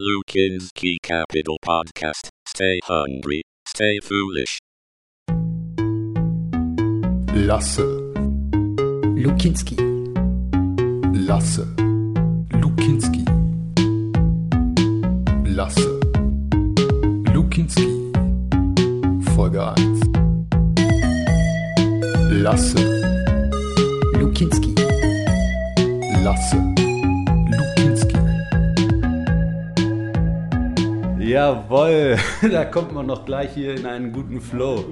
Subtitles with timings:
[0.00, 2.30] Lukinski Capital Podcast.
[2.48, 4.58] Stay hungry, stay foolish.
[7.34, 7.82] Lasse,
[9.14, 9.76] Lukinski.
[11.28, 11.66] Lasse,
[12.62, 13.24] Lukinski.
[15.44, 16.00] Lasse,
[17.34, 17.86] Lukinski.
[19.34, 19.74] Folge 1.
[22.42, 22.80] Lasse,
[24.14, 24.74] Lukinski.
[26.24, 26.89] Lasse,
[31.30, 32.16] Jawohl,
[32.50, 34.84] da kommt man noch gleich hier in einen guten Flow.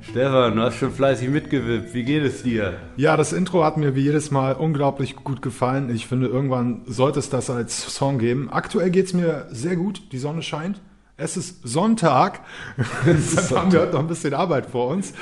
[0.00, 1.92] Stefan, du hast schon fleißig mitgewippt.
[1.92, 2.78] Wie geht es dir?
[2.96, 5.94] Ja, das Intro hat mir wie jedes Mal unglaublich gut gefallen.
[5.94, 8.48] Ich finde, irgendwann sollte es das als Song geben.
[8.50, 10.00] Aktuell geht's mir sehr gut.
[10.12, 10.80] Die Sonne scheint.
[11.20, 12.40] Es ist Sonntag.
[13.06, 15.12] Deshalb haben wir heute noch ein bisschen Arbeit vor uns.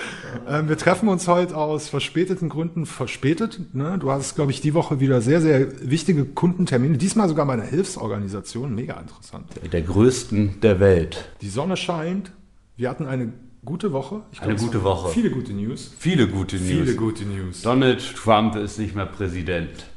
[0.49, 3.75] Ähm, wir treffen uns heute aus verspäteten Gründen verspätet.
[3.75, 3.99] Ne?
[3.99, 6.99] Du hast, glaube ich, die Woche wieder sehr, sehr wichtige Kundentermine.
[6.99, 8.77] Diesmal sogar bei einer Hilfsorganisation.
[8.77, 9.47] Mega interessant.
[9.73, 11.33] Der größten der Welt.
[11.41, 12.31] Die Sonne scheint.
[12.77, 13.33] Wir hatten eine
[13.65, 14.23] gute Woche.
[14.31, 15.09] Ich Eine gute Woche.
[15.09, 15.93] Viele gute News.
[15.99, 16.69] Viele gute News.
[16.69, 17.63] Viele gute News.
[17.63, 19.89] Donald Trump ist nicht mehr Präsident.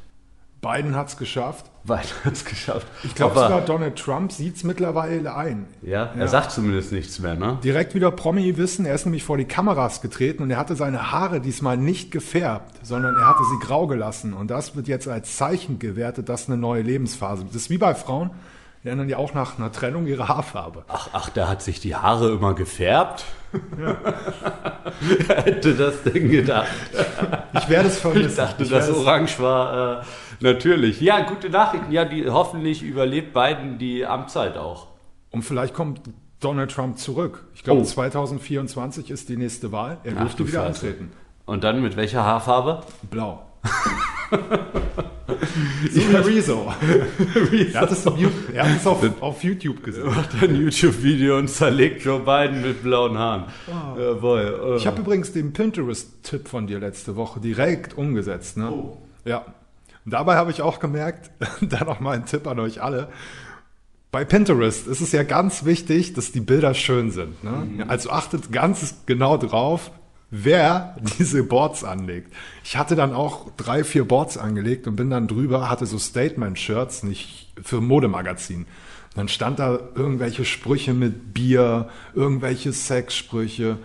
[0.62, 1.66] Biden hat's geschafft.
[1.82, 2.86] Weiter hat es geschafft.
[3.02, 5.66] Ich glaube sogar Donald Trump sieht's mittlerweile ein.
[5.82, 6.28] Ja, er Ja.
[6.28, 7.58] sagt zumindest nichts mehr, ne?
[7.64, 8.86] Direkt wieder Promi-Wissen.
[8.86, 12.76] Er ist nämlich vor die Kameras getreten und er hatte seine Haare diesmal nicht gefärbt,
[12.86, 14.34] sondern er hatte sie grau gelassen.
[14.34, 17.44] Und das wird jetzt als Zeichen gewertet, dass eine neue Lebensphase.
[17.44, 18.30] Das ist wie bei Frauen.
[18.84, 20.84] Die ändern ja auch nach einer Trennung ihre Haarfarbe.
[20.88, 23.24] Ach, ach, der hat sich die Haare immer gefärbt?
[25.00, 26.68] Wer hätte das denn gedacht?
[27.54, 28.30] Ich werde es vermissen.
[28.30, 30.04] Ich dachte, Ich das es- Orange war äh,
[30.40, 31.00] natürlich.
[31.00, 31.92] Ja, gute Nachrichten.
[31.92, 34.88] Ja, die hoffentlich überlebt Biden die Amtszeit auch.
[35.30, 36.00] Und vielleicht kommt
[36.40, 37.44] Donald Trump zurück.
[37.54, 37.84] Ich glaube, Oh.
[37.84, 39.98] 2024 ist die nächste Wahl.
[40.04, 40.86] Er Ach, dürfte wieder Scheiße.
[40.86, 41.12] antreten.
[41.46, 42.82] Und dann mit welcher Haarfarbe?
[43.10, 43.42] Blau.
[45.90, 46.72] so wie Rezo.
[47.74, 50.06] er hat es, auf YouTube- er hat es auf, auf YouTube gesehen.
[50.06, 53.44] Macht ein YouTube-Video und zerlegt Joe Biden mit blauen Haaren.
[53.98, 54.60] Jawohl.
[54.74, 54.76] äh.
[54.76, 58.56] Ich habe übrigens den Pinterest-Tipp von dir letzte Woche direkt umgesetzt.
[58.56, 58.70] Ne?
[58.70, 58.98] Oh.
[59.24, 59.44] Ja.
[60.04, 61.30] Und dabei habe ich auch gemerkt,
[61.60, 63.08] da noch mal ein Tipp an euch alle.
[64.10, 67.42] Bei Pinterest ist es ja ganz wichtig, dass die Bilder schön sind.
[67.42, 67.50] Ne?
[67.50, 67.84] Mhm.
[67.88, 69.90] Also achtet ganz genau drauf,
[70.30, 72.32] wer diese Boards anlegt.
[72.64, 77.04] Ich hatte dann auch drei, vier Boards angelegt und bin dann drüber, hatte so Statement-Shirts,
[77.04, 78.66] nicht für Modemagazin.
[79.14, 83.78] Dann stand da irgendwelche Sprüche mit Bier, irgendwelche Sexsprüche.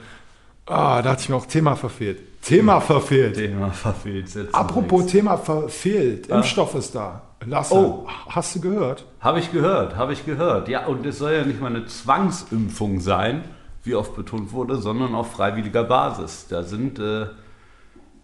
[0.66, 2.20] Ah, da hatte ich mir auch Thema verfehlt.
[2.48, 3.36] Thema verfehlt.
[3.36, 4.30] Thema verfehlt.
[4.54, 5.12] Apropos nichts.
[5.12, 6.28] Thema verfehlt.
[6.28, 7.22] Impfstoff ist da.
[7.46, 8.08] Lasse, Oh.
[8.30, 9.06] hast du gehört?
[9.20, 10.70] Habe ich gehört, habe ich gehört.
[10.70, 13.44] Ja, und es soll ja nicht mal eine Zwangsimpfung sein,
[13.84, 16.48] wie oft betont wurde, sondern auf freiwilliger Basis.
[16.50, 17.28] Da sind äh,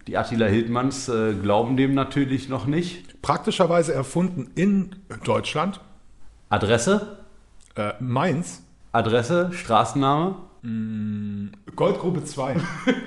[0.08, 3.22] die Attila Hildmanns äh, glauben dem natürlich noch nicht.
[3.22, 5.80] Praktischerweise erfunden in Deutschland.
[6.50, 7.18] Adresse?
[7.76, 8.64] Äh, Mainz.
[8.92, 9.52] Adresse?
[9.54, 10.36] Straßenname?
[11.76, 12.56] Goldgrube 2.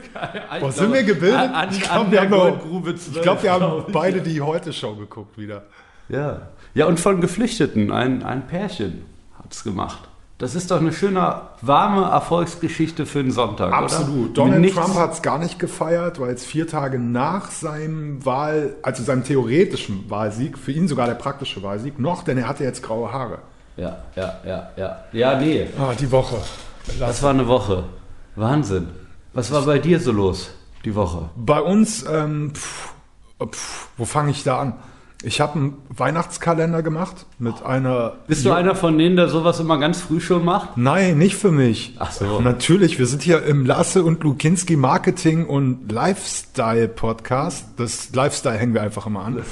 [0.61, 1.39] Boah, sind wir gebildet?
[1.53, 3.89] An, Ich glaub, an wir der haben noch- Goldgrube 12, Ich glaube, wir haben glaub
[3.89, 3.94] ich.
[3.94, 5.62] beide die Heute-Show geguckt wieder.
[6.09, 6.43] Ja.
[6.75, 9.05] ja, und von Geflüchteten, ein, ein Pärchen
[9.43, 10.00] hat es gemacht.
[10.39, 14.25] Das ist doch eine schöne, warme Erfolgsgeschichte für einen Sonntag, Absolut.
[14.27, 14.34] oder?
[14.34, 18.75] Donald Nichts- Trump hat es gar nicht gefeiert, weil es vier Tage nach seinem Wahl,
[18.83, 22.83] also seinem theoretischen Wahlsieg, für ihn sogar der praktische Wahlsieg, noch, denn er hatte jetzt
[22.83, 23.39] graue Haare.
[23.78, 24.97] Ja, ja, ja, ja.
[25.12, 26.37] Ja, nee, Ah, die Woche.
[26.99, 27.85] Das war eine Woche.
[28.35, 28.89] Wahnsinn.
[29.33, 30.51] Was war bei dir so los
[30.85, 31.31] die Woche?
[31.37, 32.95] Bei uns, ähm, pf,
[33.51, 34.75] pf, wo fange ich da an?
[35.23, 38.15] Ich habe einen Weihnachtskalender gemacht mit einer.
[38.27, 40.77] Bist du einer von denen, der sowas immer ganz früh schon macht?
[40.77, 41.95] Nein, nicht für mich.
[41.99, 42.41] Ach so.
[42.41, 47.67] Natürlich, wir sind hier im Lasse und Lukinski Marketing und Lifestyle Podcast.
[47.77, 49.43] Das Lifestyle hängen wir einfach immer an.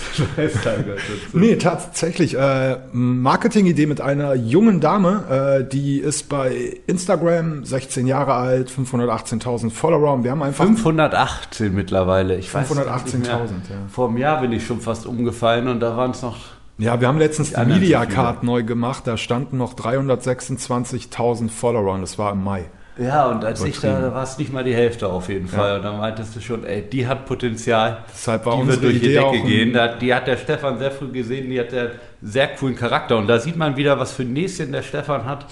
[1.32, 2.36] Nee, tatsächlich.
[2.38, 9.70] Äh, Marketingidee mit einer jungen Dame, äh, die ist bei Instagram 16 Jahre alt, 518.000
[9.70, 12.36] Follower und wir haben einfach 518 mittlerweile.
[12.38, 13.38] Ich weiß 518.000, nicht mehr.
[13.38, 13.76] ja.
[13.88, 16.36] Vor einem Jahr bin ich schon fast umgefallen und da waren es noch.
[16.78, 18.04] Ja, wir haben letztens die Media.
[18.04, 19.06] Card neu gemacht.
[19.06, 22.66] Da standen noch 326.000 Follower und das war im Mai.
[22.96, 25.76] Ja, und als ich da, da war es nicht mal die Hälfte auf jeden Fall.
[25.78, 28.04] Und dann meintest du schon, ey, die hat Potenzial.
[28.12, 29.72] Deshalb war die wird durch die Idee auch Decke gehen.
[29.72, 31.92] Da, die hat der Stefan sehr früh gesehen, die hat der
[32.22, 33.16] sehr coolen Charakter.
[33.16, 35.46] Und da sieht man wieder, was für ein Näschen der Stefan hat.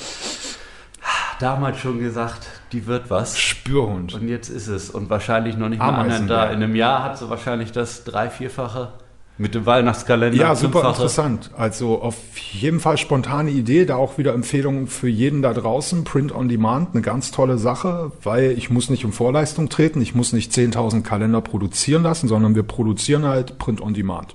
[1.41, 3.37] Damals schon gesagt, die wird was.
[3.37, 4.15] Spürhund.
[4.15, 4.91] Und jetzt ist es.
[4.91, 6.45] Und wahrscheinlich noch nicht mal anderen da.
[6.45, 6.51] ja.
[6.53, 8.93] In einem Jahr hat sie wahrscheinlich das drei-, vierfache
[9.39, 10.37] mit dem Weihnachtskalender.
[10.39, 11.51] Ja, super interessant.
[11.57, 12.15] Also auf
[12.53, 16.05] jeden Fall spontane Idee, da auch wieder Empfehlungen für jeden da draußen.
[16.05, 20.15] Print on Demand, eine ganz tolle Sache, weil ich muss nicht in Vorleistung treten, ich
[20.15, 24.35] muss nicht 10.000 Kalender produzieren lassen, sondern wir produzieren halt Print on Demand.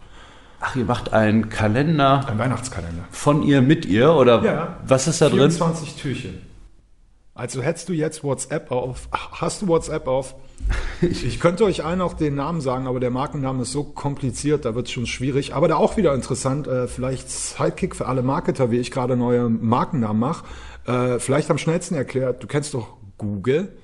[0.60, 3.04] Ach, ihr macht einen Kalender Ein Weihnachtskalender.
[3.12, 4.78] von ihr mit ihr oder Ja.
[4.88, 5.52] was ist da drin?
[5.52, 6.47] 24 Türchen.
[7.38, 10.36] Also hättest du jetzt WhatsApp auf, hast du WhatsApp auf?
[11.02, 14.74] Ich könnte euch allen auch den Namen sagen, aber der Markenname ist so kompliziert, da
[14.74, 15.54] wird es schon schwierig.
[15.54, 19.48] Aber da auch wieder interessant, äh, vielleicht Sidekick für alle Marketer, wie ich gerade neue
[19.48, 20.46] Markennamen mache.
[20.88, 23.78] Äh, vielleicht am schnellsten erklärt, du kennst doch Google.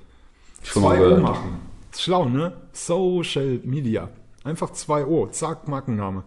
[0.64, 1.60] Schon mal 2 O machen.
[1.96, 2.54] Schlau, ne?
[2.72, 4.10] Social Media.
[4.44, 6.24] Einfach 2 O, zack, Markenname.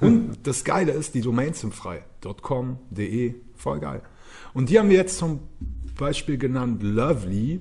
[0.00, 2.04] Und das Geile ist, die Domains sind frei.
[2.42, 4.02] .com, .de, voll geil.
[4.52, 5.40] Und die haben wir jetzt zum
[6.00, 7.60] Beispiel genannt Lovely.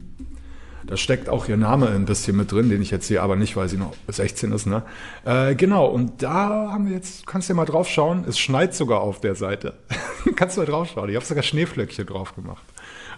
[0.87, 3.55] Da steckt auch ihr Name ein bisschen mit drin, den ich jetzt hier aber nicht,
[3.55, 4.65] weil sie noch 16 ist.
[4.65, 4.81] Ne?
[5.23, 8.73] Äh, genau, und da haben wir jetzt, kannst du ja mal drauf schauen, es schneit
[8.73, 9.73] sogar auf der Seite.
[10.35, 12.63] kannst du mal drauf schauen, ich habe sogar Schneeflöckchen drauf gemacht.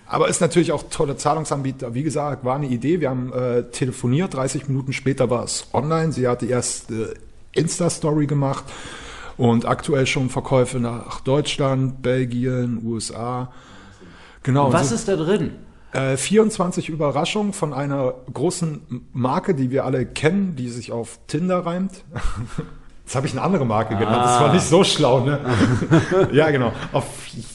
[0.06, 1.94] Aber ist natürlich auch tolle Zahlungsanbieter.
[1.94, 3.00] Wie gesagt, war eine Idee.
[3.00, 4.34] Wir haben äh, telefoniert.
[4.34, 6.12] 30 Minuten später war es online.
[6.12, 7.14] Sie hat die erste
[7.54, 8.66] Insta-Story gemacht
[9.38, 13.54] und aktuell schon Verkäufe nach Deutschland, Belgien, USA.
[14.44, 14.72] Genau.
[14.74, 15.52] Was so- ist da drin?
[15.94, 21.66] äh, 24 Überraschungen von einer großen Marke, die wir alle kennen, die sich auf Tinder
[21.66, 22.04] reimt.
[23.04, 24.24] Jetzt habe ich eine andere Marke genannt.
[24.24, 25.40] Das war nicht so schlau, ne?
[26.32, 26.72] ja, genau.
[26.94, 27.04] Auf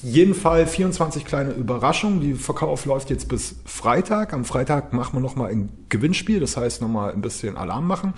[0.02, 2.20] jeden Fall 24 kleine Überraschungen.
[2.20, 4.34] Die Verkauf läuft jetzt bis Freitag.
[4.34, 6.40] Am Freitag machen wir nochmal ein Gewinnspiel.
[6.40, 8.12] Das heißt, nochmal ein bisschen Alarm machen.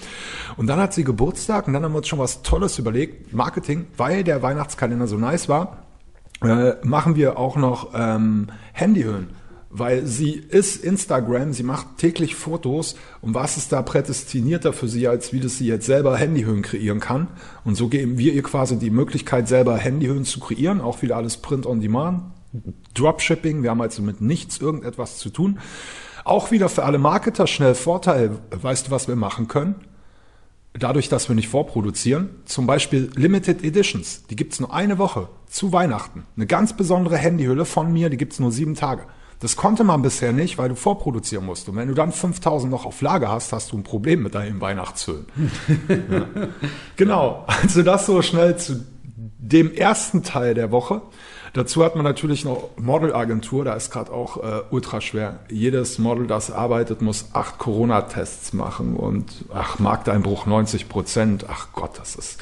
[0.57, 3.33] Und dann hat sie Geburtstag und dann haben wir uns schon was Tolles überlegt.
[3.33, 5.85] Marketing, weil der Weihnachtskalender so nice war
[6.43, 9.29] äh, machen wir auch noch ähm, Handyhöhen.
[9.71, 15.07] Weil sie ist Instagram, sie macht täglich Fotos und was ist da prädestinierter für sie,
[15.09, 17.29] als wie das sie jetzt selber Handyhöhen kreieren kann.
[17.65, 21.37] Und so geben wir ihr quasi die Möglichkeit, selber Handyhöhen zu kreieren, auch wieder alles
[21.37, 22.23] Print on Demand,
[22.95, 25.59] Dropshipping, wir haben also mit nichts irgendetwas zu tun.
[26.25, 29.75] Auch wieder für alle Marketer schnell Vorteil, weißt du, was wir machen können?
[30.75, 35.73] Dadurch, dass wir nicht vorproduzieren, zum Beispiel Limited Editions, die gibt's nur eine Woche zu
[35.73, 36.25] Weihnachten.
[36.37, 39.03] Eine ganz besondere Handyhülle von mir, die gibt's nur sieben Tage.
[39.41, 41.69] Das konnte man bisher nicht, weil du vorproduzieren musst.
[41.69, 44.61] Und wenn du dann 5000 noch auf Lager hast, hast du ein Problem mit deinen
[44.61, 45.27] Weihnachtshüllen.
[45.89, 46.27] ja.
[46.97, 48.85] Genau, also das so schnell zu
[49.15, 51.03] dem ersten Teil der Woche.
[51.53, 55.41] Dazu hat man natürlich noch Modelagentur, da ist gerade auch äh, ultra schwer.
[55.49, 61.47] Jedes Model, das arbeitet, muss acht Corona-Tests machen und ach, Markteinbruch 90 Prozent.
[61.49, 62.39] Ach Gott, das ist.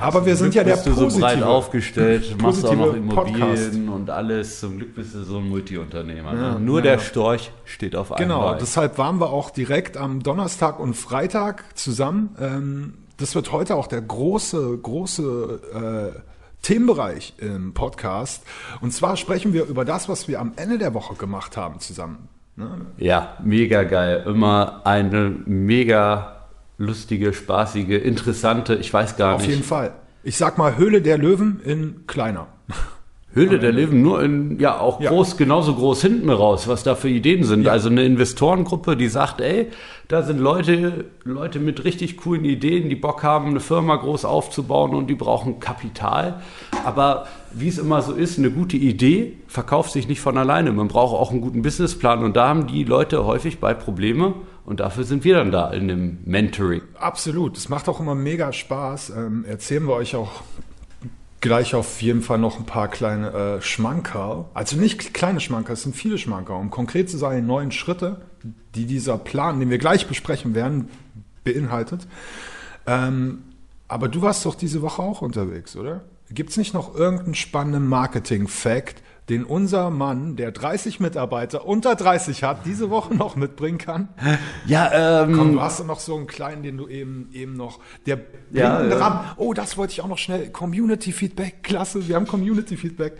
[0.00, 3.14] Aber wir sind ja der bist du so breit positive, aufgestellt, machst auch noch positive
[3.14, 3.40] Podcast.
[3.40, 4.60] Immobilien und alles.
[4.60, 6.34] Zum Glück bist du so ein Multiunternehmer.
[6.34, 6.60] Ja, ne?
[6.60, 6.98] Nur ja, der.
[6.98, 8.58] Storch steht auf einem Genau, Bein.
[8.60, 12.36] deshalb waren wir auch direkt am Donnerstag und Freitag zusammen.
[12.38, 16.20] Ähm, das wird heute auch der große, große äh,
[16.62, 18.42] Themenbereich im Podcast.
[18.80, 22.28] Und zwar sprechen wir über das, was wir am Ende der Woche gemacht haben zusammen.
[22.56, 22.86] Ne?
[22.98, 24.24] Ja, mega geil.
[24.26, 26.46] Immer eine mega
[26.78, 29.50] lustige, spaßige, interessante, ich weiß gar Auf nicht.
[29.50, 29.92] jeden Fall.
[30.22, 32.48] Ich sag mal Höhle der Löwen in kleiner.
[33.32, 35.10] Höhle der Löwen nur in, ja, auch Ja.
[35.10, 37.68] groß, genauso groß hinten raus, was da für Ideen sind.
[37.68, 39.68] Also eine Investorengruppe, die sagt, ey,
[40.08, 44.94] da sind Leute, Leute mit richtig coolen Ideen, die Bock haben, eine Firma groß aufzubauen
[44.96, 46.40] und die brauchen Kapital.
[46.84, 50.72] Aber wie es immer so ist, eine gute Idee verkauft sich nicht von alleine.
[50.72, 54.34] Man braucht auch einen guten Businessplan und da haben die Leute häufig bei Probleme
[54.66, 56.82] und dafür sind wir dann da in dem Mentoring.
[56.98, 57.56] Absolut.
[57.56, 59.10] Es macht auch immer mega Spaß.
[59.16, 60.42] Ähm, erzählen wir euch auch
[61.40, 64.46] gleich auf jeden Fall noch ein paar kleine äh, Schmankerl.
[64.54, 66.60] Also nicht kleine Schmankerl, es sind viele Schmankerl.
[66.60, 68.20] Um konkret zu sein, neun Schritte,
[68.74, 70.88] die dieser Plan, den wir gleich besprechen werden,
[71.44, 72.06] beinhaltet.
[72.86, 73.42] Ähm,
[73.88, 76.02] aber du warst doch diese Woche auch unterwegs, oder?
[76.30, 82.42] Gibt es nicht noch irgendeinen spannenden Marketing-Fact, den unser Mann, der 30 Mitarbeiter unter 30
[82.42, 84.08] hat, diese Woche noch mitbringen kann?
[84.66, 87.78] Ja, ähm, Komm, du hast noch so einen kleinen, den du eben, eben noch.
[88.06, 88.20] Der
[88.50, 88.96] Ja, ja.
[88.96, 89.20] Rahmen.
[89.36, 90.50] Oh, das wollte ich auch noch schnell.
[90.50, 92.06] Community Feedback, klasse.
[92.08, 93.14] Wir haben Community Feedback.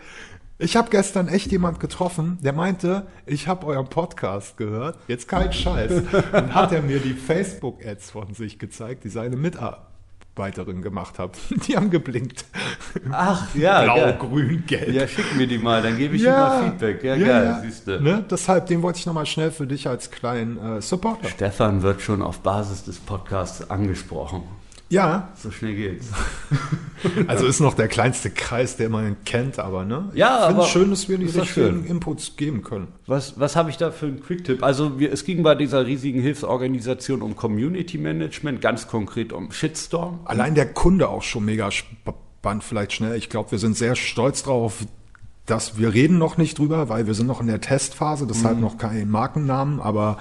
[0.58, 4.98] Ich habe gestern echt jemand getroffen, der meinte, ich habe euren Podcast gehört.
[5.08, 6.02] Jetzt kein Scheiß.
[6.32, 9.36] Dann hat er mir die Facebook-Ads von sich gezeigt, die seine
[10.40, 11.36] Mitarbeiterin gemacht hat.
[11.66, 12.44] Die haben geblinkt.
[13.12, 14.16] ach, ja, Blau, geil.
[14.18, 14.92] grün, gelb.
[14.92, 17.04] Ja, schick mir die mal, dann gebe ich dir mal Feedback.
[17.04, 18.00] Ja, geil, siehst du.
[18.00, 18.24] Ne?
[18.30, 21.28] Deshalb, den wollte ich nochmal schnell für dich als kleinen äh, Supporter.
[21.28, 24.42] Stefan wird schon auf Basis des Podcasts angesprochen.
[24.90, 26.06] Ja, So schnell geht's.
[27.28, 30.10] Also ist noch der kleinste Kreis, der man kennt, aber ne?
[30.12, 31.84] Ja, ich finde es schön, dass wir die ist doch richtigen schön.
[31.86, 32.88] Inputs geben können.
[33.06, 34.62] Was, was habe ich da für einen Quick-Tipp?
[34.62, 40.20] Also wir, es ging bei dieser riesigen Hilfsorganisation um Community Management, ganz konkret um Shitstorm.
[40.26, 43.16] Allein der Kunde auch schon mega spannend, vielleicht schnell.
[43.16, 44.84] Ich glaube, wir sind sehr stolz drauf,
[45.46, 48.62] dass wir reden noch nicht drüber, weil wir sind noch in der Testphase, deshalb Mhm.
[48.62, 50.18] noch kein Markennamen, aber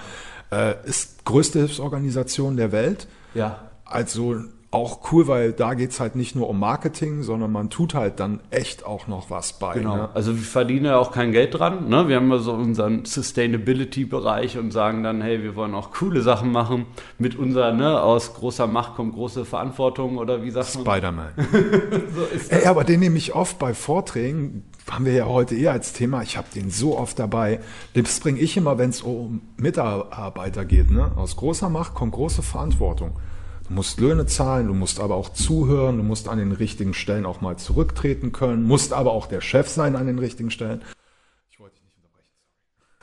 [0.49, 3.09] äh, ist größte Hilfsorganisation der Welt.
[3.33, 3.69] Ja.
[3.83, 4.37] Also
[4.71, 8.39] auch cool, weil da geht's halt nicht nur um Marketing, sondern man tut halt dann
[8.51, 9.73] echt auch noch was bei.
[9.73, 9.95] Genau.
[9.95, 10.09] Ne?
[10.13, 11.89] Also wir verdienen ja auch kein Geld dran.
[11.89, 12.07] Ne?
[12.07, 16.51] Wir haben ja so unseren Sustainability-Bereich und sagen dann, hey, wir wollen auch coole Sachen
[16.51, 16.85] machen.
[17.17, 20.83] Mit unserer, ne, aus großer Macht kommt große Verantwortung oder wie sagt man?
[20.83, 21.29] Spider-Man.
[22.09, 25.93] So Ey, aber den nehme ich oft bei Vorträgen, haben wir ja heute eher als
[25.93, 27.59] Thema, ich habe den so oft dabei.
[27.93, 30.91] Das bringe ich immer, wenn es um Mitarbeiter geht.
[30.91, 31.11] Ne?
[31.15, 33.11] Aus großer Macht kommt große Verantwortung.
[33.69, 37.27] Du musst Löhne zahlen, du musst aber auch zuhören, du musst an den richtigen Stellen
[37.27, 40.81] auch mal zurücktreten können, musst aber auch der Chef sein an den richtigen Stellen.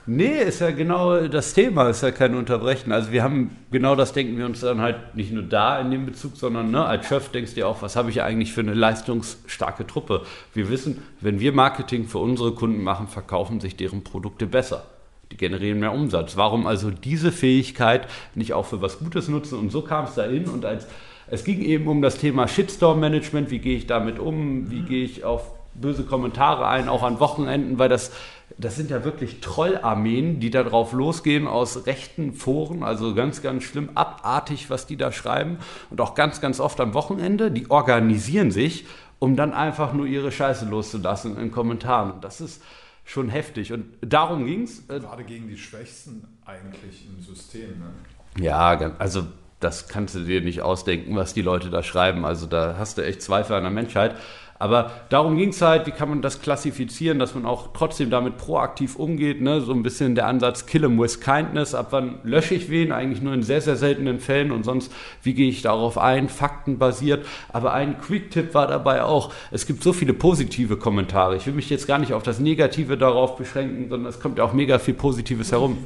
[0.08, 2.92] Nee, ist ja genau das Thema, ist ja kein Unterbrechen.
[2.92, 6.06] Also wir haben, genau das denken wir uns dann halt nicht nur da in dem
[6.06, 8.75] Bezug, sondern ne, als Chef denkst du dir auch, was habe ich eigentlich für eine
[8.75, 10.23] leistungsstarke Truppe?
[10.54, 14.85] Wir wissen, wenn wir Marketing für unsere Kunden machen, verkaufen sich deren Produkte besser.
[15.33, 16.37] Die generieren mehr Umsatz.
[16.37, 19.59] Warum also diese Fähigkeit nicht auch für was Gutes nutzen?
[19.59, 20.87] Und so kam es dahin und als
[21.28, 25.25] es ging eben um das Thema Shitstorm-Management, wie gehe ich damit um, wie gehe ich
[25.25, 28.12] auf böse Kommentare ein, auch an Wochenenden, weil das,
[28.59, 33.64] das sind ja wirklich Trollarmeen, die da drauf losgehen aus rechten Foren, also ganz, ganz
[33.64, 35.59] schlimm, abartig, was die da schreiben
[35.90, 38.87] und auch ganz, ganz oft am Wochenende, die organisieren sich,
[39.18, 42.12] um dann einfach nur ihre Scheiße loszulassen in Kommentaren.
[42.12, 42.62] Und das ist
[43.06, 44.86] schon heftig und darum ging es.
[44.88, 47.78] Gerade gegen die Schwächsten eigentlich im System.
[47.78, 48.44] Ne?
[48.44, 49.26] Ja, also
[49.60, 52.26] das kannst du dir nicht ausdenken, was die Leute da schreiben.
[52.26, 54.16] Also da hast du echt Zweifel an der Menschheit.
[54.58, 58.38] Aber darum ging es halt, wie kann man das klassifizieren, dass man auch trotzdem damit
[58.38, 59.40] proaktiv umgeht.
[59.40, 59.60] Ne?
[59.60, 61.75] So ein bisschen der Ansatz Kill 'em with Kindness.
[61.75, 62.92] Ab wann lösche ich wen?
[62.92, 64.52] Eigentlich nur in sehr, sehr seltenen Fällen.
[64.52, 66.28] Und sonst, wie gehe ich darauf ein?
[66.28, 67.26] Faktenbasiert.
[67.52, 71.36] Aber ein Quick-Tipp war dabei auch, es gibt so viele positive Kommentare.
[71.36, 74.44] Ich will mich jetzt gar nicht auf das Negative darauf beschränken, sondern es kommt ja
[74.44, 75.78] auch mega viel Positives herum.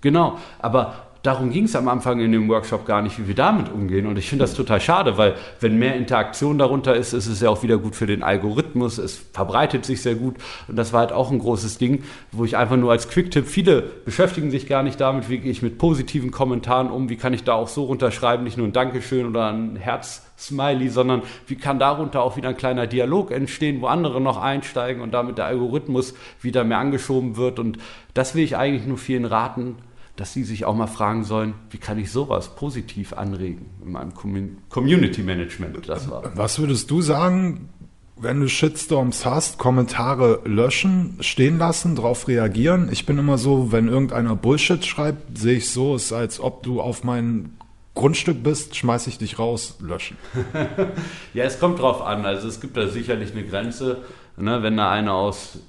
[0.00, 3.70] Genau, aber darum ging es am Anfang in dem Workshop gar nicht, wie wir damit
[3.72, 4.06] umgehen.
[4.06, 7.50] Und ich finde das total schade, weil wenn mehr Interaktion darunter ist, ist es ja
[7.50, 8.98] auch wieder gut für den Algorithmus.
[8.98, 10.36] Es verbreitet sich sehr gut.
[10.68, 13.82] Und das war halt auch ein großes Ding, wo ich einfach nur als Quick-Tipp, viele
[13.82, 17.44] beschäftigen sich gar nicht damit, wie gehe ich mit positiven Kommentaren um, wie kann ich
[17.44, 20.24] da auch so runterschreiben, nicht nur ein Dankeschön oder ein Herz.
[20.38, 25.02] Smiley, sondern wie kann darunter auch wieder ein kleiner Dialog entstehen, wo andere noch einsteigen
[25.02, 27.58] und damit der Algorithmus wieder mehr angeschoben wird.
[27.58, 27.78] Und
[28.14, 29.74] das will ich eigentlich nur vielen raten,
[30.18, 34.14] dass sie sich auch mal fragen sollen, wie kann ich sowas positiv anregen in meinem
[34.14, 35.88] Commun- Community Management.
[35.88, 36.36] Das war.
[36.36, 37.68] Was würdest du sagen,
[38.16, 42.88] wenn du Shitstorms hast, Kommentare löschen, stehen lassen, darauf reagieren?
[42.90, 46.64] Ich bin immer so, wenn irgendeiner Bullshit schreibt, sehe ich so, es ist als ob
[46.64, 47.56] du auf mein
[47.94, 50.16] Grundstück bist, schmeiß ich dich raus, löschen.
[51.32, 52.26] Ja, es kommt drauf an.
[52.26, 53.98] Also es gibt da sicherlich eine Grenze,
[54.36, 55.60] ne, wenn da einer aus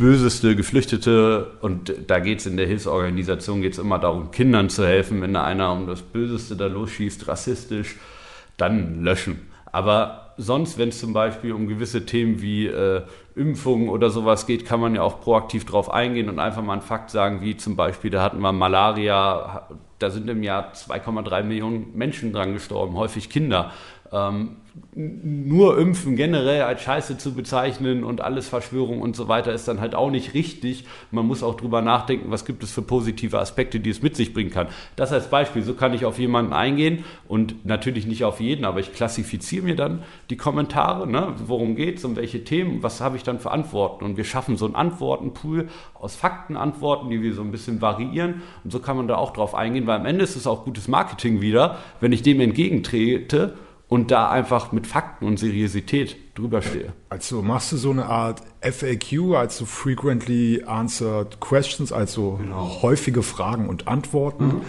[0.00, 5.20] böseste Geflüchtete und da geht es in der Hilfsorganisation geht's immer darum, Kindern zu helfen,
[5.20, 7.96] wenn da einer um das Böseste da losschießt, rassistisch,
[8.56, 9.50] dann löschen.
[9.72, 13.02] Aber sonst, wenn es zum Beispiel um gewisse Themen wie äh,
[13.36, 16.82] Impfungen oder sowas geht, kann man ja auch proaktiv drauf eingehen und einfach mal einen
[16.82, 21.96] Fakt sagen, wie zum Beispiel, da hatten wir Malaria, da sind im Jahr 2,3 Millionen
[21.96, 23.72] Menschen dran gestorben, häufig Kinder.
[24.12, 24.56] Ähm,
[24.94, 29.80] nur Impfen generell als Scheiße zu bezeichnen und alles Verschwörung und so weiter ist dann
[29.80, 30.84] halt auch nicht richtig.
[31.10, 34.32] Man muss auch drüber nachdenken, was gibt es für positive Aspekte, die es mit sich
[34.32, 34.68] bringen kann.
[34.94, 38.78] Das als Beispiel, so kann ich auf jemanden eingehen und natürlich nicht auf jeden, aber
[38.80, 41.34] ich klassifiziere mir dann die Kommentare, ne?
[41.46, 44.56] worum geht es, um welche Themen, was habe ich dann für Antworten und wir schaffen
[44.56, 49.08] so einen Antwortenpool aus Faktenantworten, die wir so ein bisschen variieren und so kann man
[49.08, 52.22] da auch drauf eingehen, weil am Ende ist es auch gutes Marketing wieder, wenn ich
[52.22, 53.54] dem entgegentrete
[53.90, 56.92] und da einfach mit Fakten und Seriosität drüber stehe.
[57.08, 62.38] Also machst du so eine Art FAQ, also Frequently Answered Questions, also
[62.82, 64.44] häufige Fragen und Antworten.
[64.44, 64.62] Und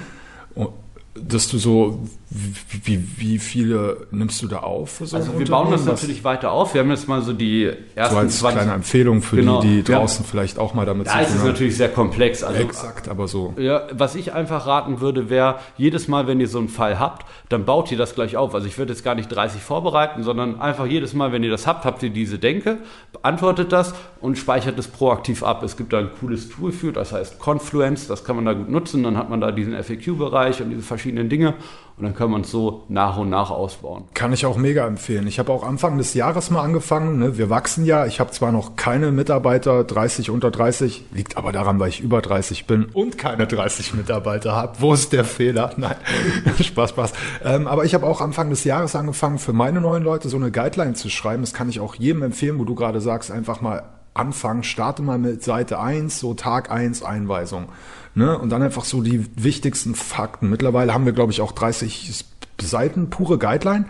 [1.13, 5.01] dass du so, wie, wie, viele nimmst du da auf?
[5.03, 6.74] So Also wir bauen das natürlich weiter auf.
[6.74, 9.60] Wir haben jetzt mal so die ersten So als 20 kleine Empfehlung für Genau.
[9.60, 11.48] die, die draußen vielleicht auch mal damit Da ist es haben.
[11.48, 12.44] natürlich sehr komplex.
[12.44, 13.53] Also Exakt, aber so.
[13.58, 17.25] Ja, was ich einfach raten würde, wäre, jedes Mal, wenn ihr so einen Fall habt,
[17.50, 18.56] dann baut ihr das gleich auf.
[18.56, 21.68] Also ich würde jetzt gar nicht 30 vorbereiten, sondern einfach jedes Mal, wenn ihr das
[21.68, 22.77] habt, habt ihr diese Denke,
[23.12, 25.62] beantwortet das und speichert es proaktiv ab.
[25.63, 28.70] Es gibt da ein cooles Tool für, das heißt Confluence, das kann man da gut
[28.70, 29.03] nutzen.
[29.03, 31.55] Dann hat man da diesen FAQ-Bereich und diese verschiedenen Dinge
[32.01, 34.05] und dann kann man es so nach und nach ausbauen.
[34.15, 35.27] Kann ich auch mega empfehlen.
[35.27, 37.20] Ich habe auch Anfang des Jahres mal angefangen.
[37.20, 37.38] Ne?
[37.38, 38.08] Wir wachsen ja.
[38.08, 42.22] Ich habe zwar noch keine Mitarbeiter, 30 unter 30, liegt aber daran, weil ich über
[42.22, 44.77] 30 bin und keine 30 Mitarbeiter habe.
[44.79, 45.74] Wo ist der Fehler?
[45.77, 45.96] Nein,
[46.60, 47.13] Spaß, Spaß.
[47.46, 50.50] Ähm, aber ich habe auch Anfang des Jahres angefangen, für meine neuen Leute so eine
[50.50, 51.43] Guideline zu schreiben.
[51.43, 53.84] Das kann ich auch jedem empfehlen, wo du gerade sagst, einfach mal
[54.15, 54.63] anfangen.
[54.63, 57.70] Starte mal mit Seite 1, so Tag 1 Einweisung.
[58.13, 58.38] Ne?
[58.38, 60.50] Und dann einfach so die wichtigsten Fakten.
[60.50, 62.25] Mittlerweile haben wir, glaube ich, auch 30
[62.62, 63.86] Seiten, pure Guideline.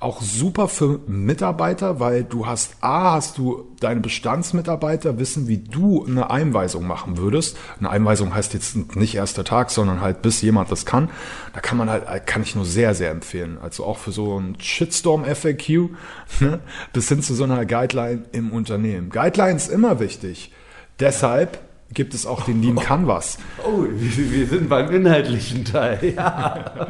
[0.00, 6.06] Auch super für Mitarbeiter, weil du hast A, hast du deine Bestandsmitarbeiter wissen, wie du
[6.06, 7.56] eine Einweisung machen würdest.
[7.80, 11.10] Eine Einweisung heißt jetzt nicht erster Tag, sondern halt bis jemand das kann.
[11.52, 13.58] Da kann man halt, kann ich nur sehr, sehr empfehlen.
[13.60, 15.68] Also auch für so ein Shitstorm FAQ,
[16.40, 16.60] ne,
[16.92, 19.10] bis hin zu so einer Guideline im Unternehmen.
[19.10, 20.52] Guideline ist immer wichtig.
[21.00, 21.58] Deshalb
[21.94, 23.38] gibt es auch den Lean Canvas.
[23.66, 25.98] Oh, wir sind beim inhaltlichen Teil.
[26.16, 26.86] Ja.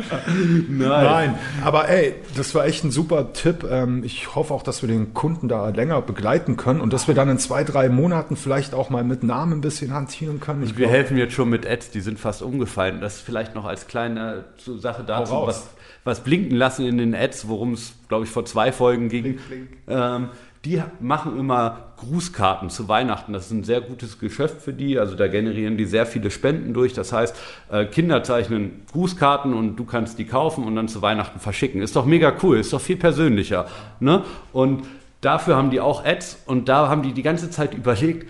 [0.68, 0.78] Nein.
[0.78, 3.64] Nein, aber ey, das war echt ein super Tipp.
[3.70, 7.14] Ähm, Ich hoffe auch, dass wir den Kunden da länger begleiten können und dass wir
[7.14, 10.62] dann in zwei, drei Monaten vielleicht auch mal mit Namen ein bisschen hantieren können.
[10.62, 13.00] Ich Wir glaub, helfen jetzt schon mit Ads, die sind fast umgefallen.
[13.00, 14.44] Das vielleicht noch als kleine
[14.78, 15.68] Sache dazu, was,
[16.04, 19.22] was blinken lassen in den Ads, worum es, glaube ich, vor zwei Folgen ging.
[19.22, 19.68] Blink, blink.
[19.88, 20.28] Ähm,
[20.64, 23.32] die machen immer Grußkarten zu Weihnachten.
[23.32, 24.98] Das ist ein sehr gutes Geschäft für die.
[24.98, 26.92] Also da generieren die sehr viele Spenden durch.
[26.94, 27.36] Das heißt,
[27.70, 31.80] äh, Kinder zeichnen Grußkarten und du kannst die kaufen und dann zu Weihnachten verschicken.
[31.80, 33.66] Ist doch mega cool, ist doch viel persönlicher.
[34.00, 34.24] Ne?
[34.52, 34.84] Und
[35.20, 38.26] dafür haben die auch Ads und da haben die die ganze Zeit überlegt,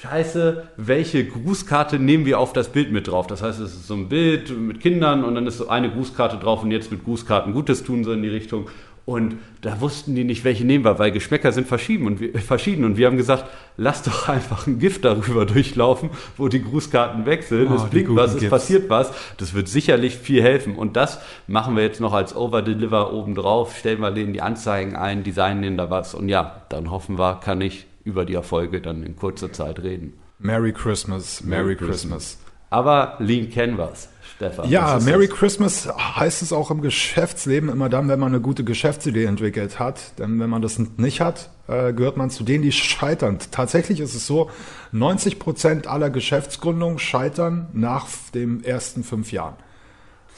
[0.00, 3.26] Scheiße, welche Grußkarte nehmen wir auf das Bild mit drauf?
[3.26, 6.36] Das heißt, es ist so ein Bild mit Kindern und dann ist so eine Grußkarte
[6.36, 8.68] drauf und jetzt mit Grußkarten Gutes tun, so in die Richtung.
[9.08, 12.84] Und da wussten die nicht, welche nehmen wir, weil Geschmäcker sind verschieden und, wir, verschieden.
[12.84, 13.46] Und wir haben gesagt,
[13.78, 17.68] lass doch einfach ein Gift darüber durchlaufen, wo die Grußkarten wechseln.
[17.72, 18.50] Oh, es blinkt was, es Gifts.
[18.50, 19.10] passiert was.
[19.38, 20.76] Das wird sicherlich viel helfen.
[20.76, 23.78] Und das machen wir jetzt noch als Over-Deliver obendrauf.
[23.78, 26.14] Stellen wir denen die Anzeigen ein, designen denen da was.
[26.14, 30.18] Und ja, dann hoffen wir, kann ich über die Erfolge dann in kurzer Zeit reden.
[30.38, 32.38] Merry Christmas, Merry, Merry Christmas.
[32.68, 34.70] Aber Lean Canvas, Stefan.
[34.70, 35.36] Ja, Merry das?
[35.36, 40.16] Christmas heißt es auch im Geschäftsleben immer dann, wenn man eine gute Geschäftsidee entwickelt hat.
[40.20, 43.40] Denn wenn man das nicht hat, äh, gehört man zu denen, die scheitern.
[43.50, 44.48] Tatsächlich ist es so,
[44.92, 49.56] 90 Prozent aller Geschäftsgründungen scheitern nach den ersten fünf Jahren.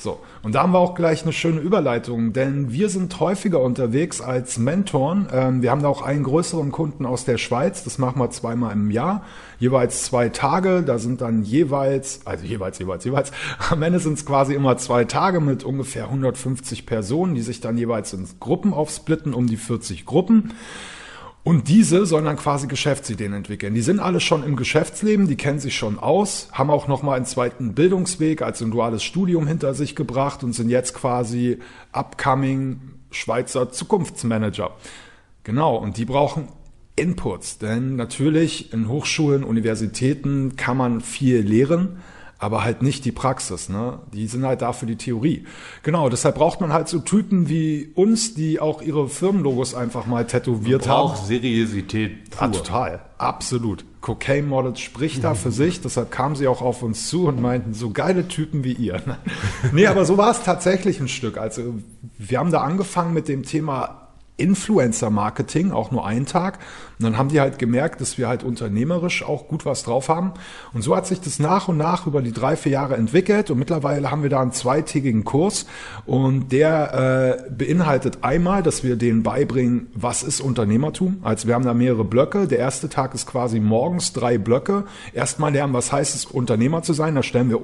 [0.02, 4.22] So, und da haben wir auch gleich eine schöne Überleitung, denn wir sind häufiger unterwegs
[4.22, 5.28] als Mentoren.
[5.30, 8.72] Ähm, wir haben da auch einen größeren Kunden aus der Schweiz, das machen wir zweimal
[8.72, 9.24] im Jahr,
[9.58, 13.30] jeweils zwei Tage, da sind dann jeweils, also jeweils, jeweils, jeweils,
[13.70, 17.76] am Ende sind es quasi immer zwei Tage mit ungefähr 150 Personen, die sich dann
[17.76, 20.54] jeweils in Gruppen aufsplitten, um die 40 Gruppen.
[21.42, 23.74] Und diese sollen dann quasi Geschäftsideen entwickeln.
[23.74, 27.24] Die sind alle schon im Geschäftsleben, die kennen sich schon aus, haben auch nochmal einen
[27.24, 31.58] zweiten Bildungsweg, also ein duales Studium hinter sich gebracht und sind jetzt quasi
[31.92, 34.72] upcoming Schweizer Zukunftsmanager.
[35.42, 36.48] Genau, und die brauchen
[36.94, 41.96] Inputs, denn natürlich in Hochschulen, Universitäten kann man viel lehren,
[42.40, 43.98] aber halt nicht die Praxis, ne?
[44.14, 45.44] Die sind halt da für die Theorie.
[45.82, 50.26] Genau, deshalb braucht man halt so Typen wie uns, die auch ihre Firmenlogos einfach mal
[50.26, 51.10] tätowiert haben.
[51.10, 52.56] Auch Seriosität Ah, pur.
[52.56, 53.84] total, absolut.
[54.00, 57.74] Cocaine Models spricht da für sich, deshalb kamen sie auch auf uns zu und meinten,
[57.74, 59.02] so geile Typen wie ihr.
[59.72, 61.36] nee, aber so war es tatsächlich ein Stück.
[61.36, 61.74] Also
[62.16, 64.08] wir haben da angefangen mit dem Thema
[64.40, 66.58] Influencer-Marketing, auch nur einen Tag.
[66.98, 70.32] Und dann haben die halt gemerkt, dass wir halt unternehmerisch auch gut was drauf haben.
[70.72, 73.50] Und so hat sich das nach und nach über die drei, vier Jahre entwickelt.
[73.50, 75.66] Und mittlerweile haben wir da einen zweitägigen Kurs.
[76.04, 81.18] Und der äh, beinhaltet einmal, dass wir denen beibringen, was ist Unternehmertum.
[81.22, 82.46] Also wir haben da mehrere Blöcke.
[82.46, 84.84] Der erste Tag ist quasi morgens drei Blöcke.
[85.14, 87.14] Erstmal lernen, was heißt es, Unternehmer zu sein.
[87.14, 87.60] Da stellen wir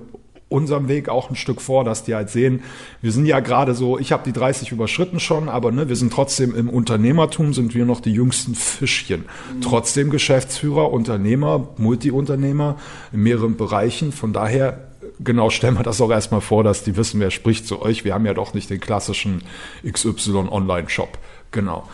[0.48, 2.62] unserem Weg auch ein Stück vor, dass die halt sehen,
[3.02, 6.12] wir sind ja gerade so, ich habe die 30 überschritten schon, aber ne, wir sind
[6.12, 9.24] trotzdem im Unternehmertum, sind wir noch die jüngsten Fischchen.
[9.60, 12.76] Trotzdem Geschäftsführer, Unternehmer, Multiunternehmer
[13.12, 14.12] in mehreren Bereichen.
[14.12, 14.86] Von daher,
[15.18, 18.04] genau, stellen wir das auch erstmal vor, dass die wissen, wer spricht zu euch.
[18.04, 19.42] Wir haben ja doch nicht den klassischen
[19.84, 21.18] XY Online-Shop.
[21.50, 21.88] Genau.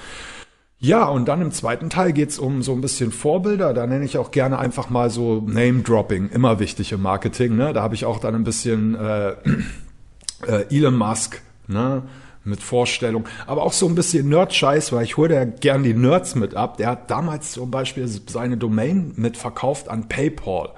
[0.84, 3.72] Ja, und dann im zweiten Teil geht's um so ein bisschen Vorbilder.
[3.72, 7.54] Da nenne ich auch gerne einfach mal so Name-Dropping, immer wichtig im Marketing.
[7.54, 7.72] Ne?
[7.72, 9.30] Da habe ich auch dann ein bisschen äh,
[10.48, 12.02] äh, Elon Musk ne?
[12.42, 16.34] mit Vorstellung, aber auch so ein bisschen Nerd-Scheiß, weil ich hole da gern die Nerds
[16.34, 16.78] mit ab.
[16.78, 20.70] Der hat damals zum Beispiel seine Domain mitverkauft an PayPal,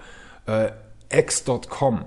[0.45, 0.69] äh,
[1.09, 2.05] x.com.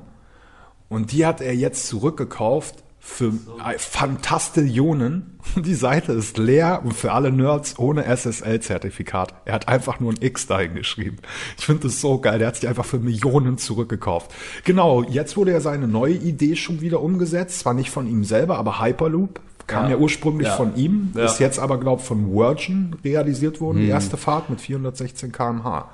[0.88, 3.32] Und die hat er jetzt zurückgekauft für
[3.78, 5.38] Fantastillionen.
[5.56, 9.34] Die Seite ist leer und für alle Nerds ohne SSL-Zertifikat.
[9.46, 11.18] Er hat einfach nur ein X dahin geschrieben.
[11.58, 12.40] Ich finde das so geil.
[12.40, 14.32] Der hat sich einfach für Millionen zurückgekauft.
[14.66, 17.60] Genau, jetzt wurde ja seine neue Idee schon wieder umgesetzt.
[17.60, 19.40] Zwar nicht von ihm selber, aber Hyperloop.
[19.68, 19.98] Kam ja, Ja.
[19.98, 20.56] ursprünglich Ja.
[20.56, 21.26] von ihm, Ja.
[21.26, 25.90] ist jetzt aber, glaube von Virgin realisiert worden, die erste Fahrt mit 416 km/h.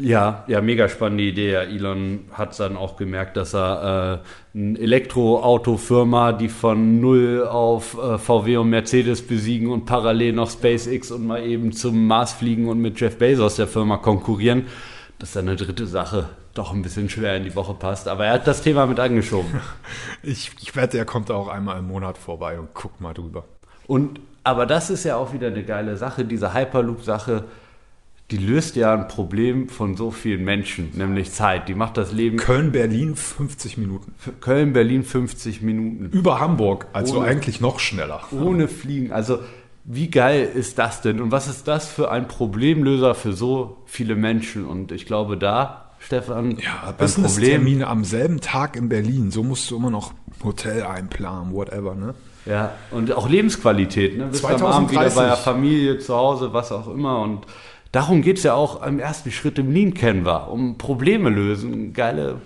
[0.00, 1.52] Ja, ja, mega spannende Idee.
[1.52, 4.22] Ja, Elon hat dann auch gemerkt, dass er
[4.54, 10.50] äh, eine Elektroautofirma, die von null auf äh, VW und Mercedes besiegen und parallel noch
[10.50, 14.66] SpaceX und mal eben zum Mars fliegen und mit Jeff Bezos der Firma konkurrieren,
[15.18, 18.06] dass da eine dritte Sache doch ein bisschen schwer in die Woche passt.
[18.06, 19.50] Aber er hat das Thema mit angeschoben.
[20.22, 23.44] Ich, ich wette, er kommt auch einmal im Monat vorbei und guckt mal drüber.
[23.86, 27.44] Und aber das ist ja auch wieder eine geile Sache, diese Hyperloop-Sache,
[28.30, 31.68] die löst ja ein Problem von so vielen Menschen, nämlich Zeit.
[31.68, 34.14] Die macht das Leben Köln-Berlin 50 Minuten.
[34.40, 36.10] Köln, Berlin 50 Minuten.
[36.12, 38.22] Über Hamburg, also Ohne- eigentlich noch schneller.
[38.30, 39.12] Ohne Fliegen.
[39.12, 39.38] Also
[39.84, 41.20] wie geil ist das denn?
[41.22, 44.66] Und was ist das für ein Problemlöser für so viele Menschen?
[44.66, 46.92] Und ich glaube da, Stefan, Ja.
[46.98, 49.30] Business-Termine am selben Tag in Berlin.
[49.30, 50.12] So musst du immer noch
[50.44, 52.14] Hotel einplanen, whatever, ne?
[52.44, 54.16] Ja, und auch Lebensqualität.
[54.16, 54.26] Ne?
[54.26, 55.16] Bist am Abend wieder 2030.
[55.16, 57.20] bei der Familie, zu Hause, was auch immer.
[57.20, 57.40] Und
[57.92, 61.92] darum geht es ja auch im ersten Schritt im Lean wir, um Probleme lösen.
[61.92, 62.40] Geile.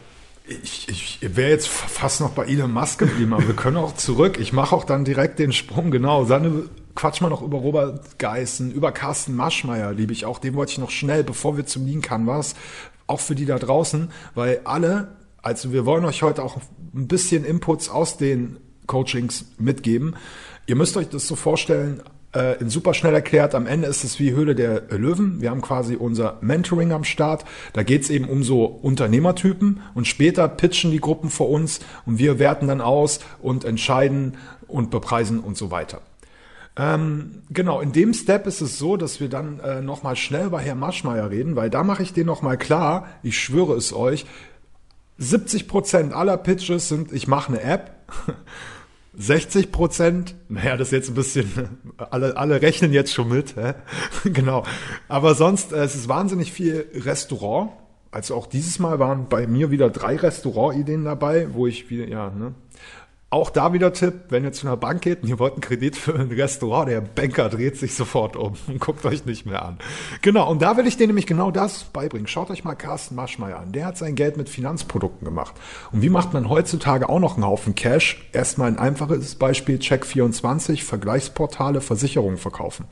[0.44, 4.38] Ich, ich wäre jetzt fast noch bei Elon Musk geblieben, aber wir können auch zurück.
[4.40, 6.24] Ich mache auch dann direkt den Sprung, genau.
[6.24, 10.38] Dann quatsch mal noch über Robert Geißen, über Carsten Maschmeyer, liebe ich auch.
[10.38, 12.54] Den wollte ich noch schnell, bevor wir zum Lean Canvas,
[13.06, 16.58] auch für die da draußen, weil alle, also wir wollen euch heute auch
[16.94, 20.16] ein bisschen Inputs aus den Coachings mitgeben.
[20.66, 22.02] Ihr müsst euch das so vorstellen,
[22.34, 25.40] äh, in super schnell erklärt, am Ende ist es wie Höhle der Löwen.
[25.40, 27.44] Wir haben quasi unser Mentoring am Start.
[27.72, 32.18] Da geht es eben um so Unternehmertypen und später pitchen die Gruppen vor uns und
[32.18, 36.00] wir werten dann aus und entscheiden und bepreisen und so weiter.
[36.74, 40.62] Ähm, genau, in dem Step ist es so, dass wir dann äh, nochmal schnell bei
[40.62, 44.24] Herrn Maschmeyer reden, weil da mache ich den nochmal klar, ich schwöre es euch,
[45.20, 47.94] 70% aller Pitches sind, ich mache eine App.
[49.14, 51.50] 60 Prozent, naja, das ist jetzt ein bisschen,
[51.98, 53.74] alle, alle rechnen jetzt schon mit, hä?
[54.24, 54.64] genau.
[55.08, 57.72] Aber sonst, äh, es ist wahnsinnig viel Restaurant.
[58.10, 62.30] Also auch dieses Mal waren bei mir wieder drei Restaurantideen dabei, wo ich wieder, ja,
[62.30, 62.54] ne.
[63.32, 65.96] Auch da wieder Tipp, wenn ihr zu einer Bank geht und ihr wollt einen Kredit
[65.96, 69.78] für ein Restaurant, der Banker dreht sich sofort um und guckt euch nicht mehr an.
[70.20, 72.26] Genau, und da will ich dir nämlich genau das beibringen.
[72.26, 73.72] Schaut euch mal Carsten Maschmeyer an.
[73.72, 75.54] Der hat sein Geld mit Finanzprodukten gemacht.
[75.92, 78.28] Und wie macht man heutzutage auch noch einen Haufen Cash?
[78.34, 82.84] Erstmal ein einfaches Beispiel, Check24, Vergleichsportale, Versicherungen verkaufen.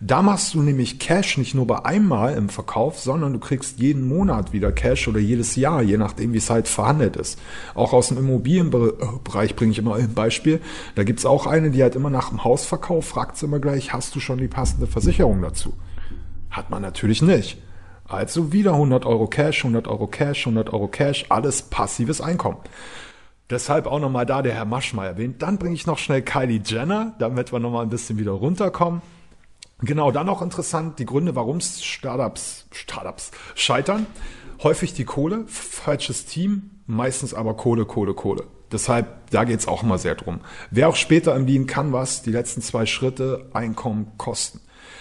[0.00, 4.06] Da machst du nämlich Cash nicht nur bei einmal im Verkauf, sondern du kriegst jeden
[4.06, 7.36] Monat wieder Cash oder jedes Jahr, je nachdem, wie es halt verhandelt ist.
[7.74, 10.60] Auch aus dem Immobilienbereich bringe ich immer ein Beispiel.
[10.94, 14.14] Da gibt's auch eine, die halt immer nach dem Hausverkauf fragt sie immer gleich, hast
[14.14, 15.74] du schon die passende Versicherung dazu?
[16.50, 17.58] Hat man natürlich nicht.
[18.04, 22.58] Also wieder 100 Euro Cash, 100 Euro Cash, 100 Euro Cash, alles passives Einkommen.
[23.50, 25.42] Deshalb auch nochmal da der Herr Maschmeyer erwähnt.
[25.42, 29.00] Dann bringe ich noch schnell Kylie Jenner, damit wir nochmal ein bisschen wieder runterkommen.
[29.80, 34.06] Genau, dann noch interessant, die Gründe, warum Startups, Startups scheitern.
[34.62, 38.44] Häufig die Kohle, falsches Team, meistens aber Kohle, Kohle, Kohle.
[38.72, 40.40] Deshalb, da geht's auch immer sehr drum.
[40.70, 44.60] Wer auch später im Lean kann was, die letzten zwei Schritte, Einkommen, Kosten.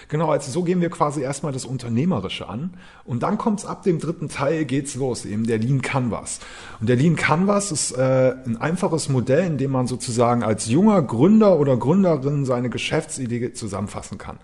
[0.10, 2.76] Genau, also so gehen wir quasi erstmal das Unternehmerische an.
[3.04, 6.40] Und dann kommt's ab dem dritten Teil, geht's los, eben der Lean Canvas.
[6.80, 11.02] Und der Lean Canvas ist äh, ein einfaches Modell, in dem man sozusagen als junger
[11.02, 14.40] Gründer oder Gründerin seine Geschäftsidee zusammenfassen kann.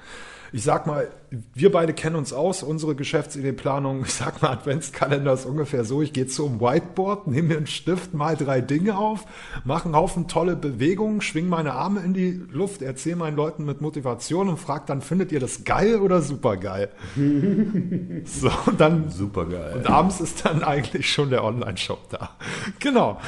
[0.54, 1.08] Ich sag mal,
[1.56, 6.14] wir beide kennen uns aus, unsere Geschäftsideeplanung, ich sag mal, Adventskalender ist ungefähr so, ich
[6.14, 9.26] gehe zum Whiteboard, nehme mir einen Stift, mal drei Dinge auf,
[9.66, 13.82] mache einen Haufen tolle Bewegungen, schwing meine Arme in die Luft, erzähle meinen Leuten mit
[13.82, 16.90] Motivation und frage dann, findet ihr das geil oder super geil?
[18.26, 19.74] so, und dann Super geil.
[19.78, 22.30] und abends ist dann eigentlich schon der Online-Shop da.
[22.78, 23.20] Genau.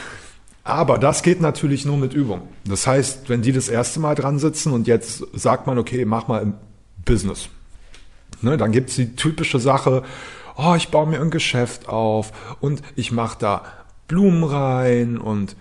[0.64, 2.42] Aber das geht natürlich nur mit Übung.
[2.66, 6.28] Das heißt, wenn die das erste Mal dran sitzen und jetzt sagt man, okay, mach
[6.28, 6.54] mal im
[7.06, 7.50] Business.
[8.42, 10.04] Ne, dann gibt's die typische Sache,
[10.58, 13.64] oh, ich baue mir ein Geschäft auf und ich mache da
[14.08, 15.56] Blumen rein und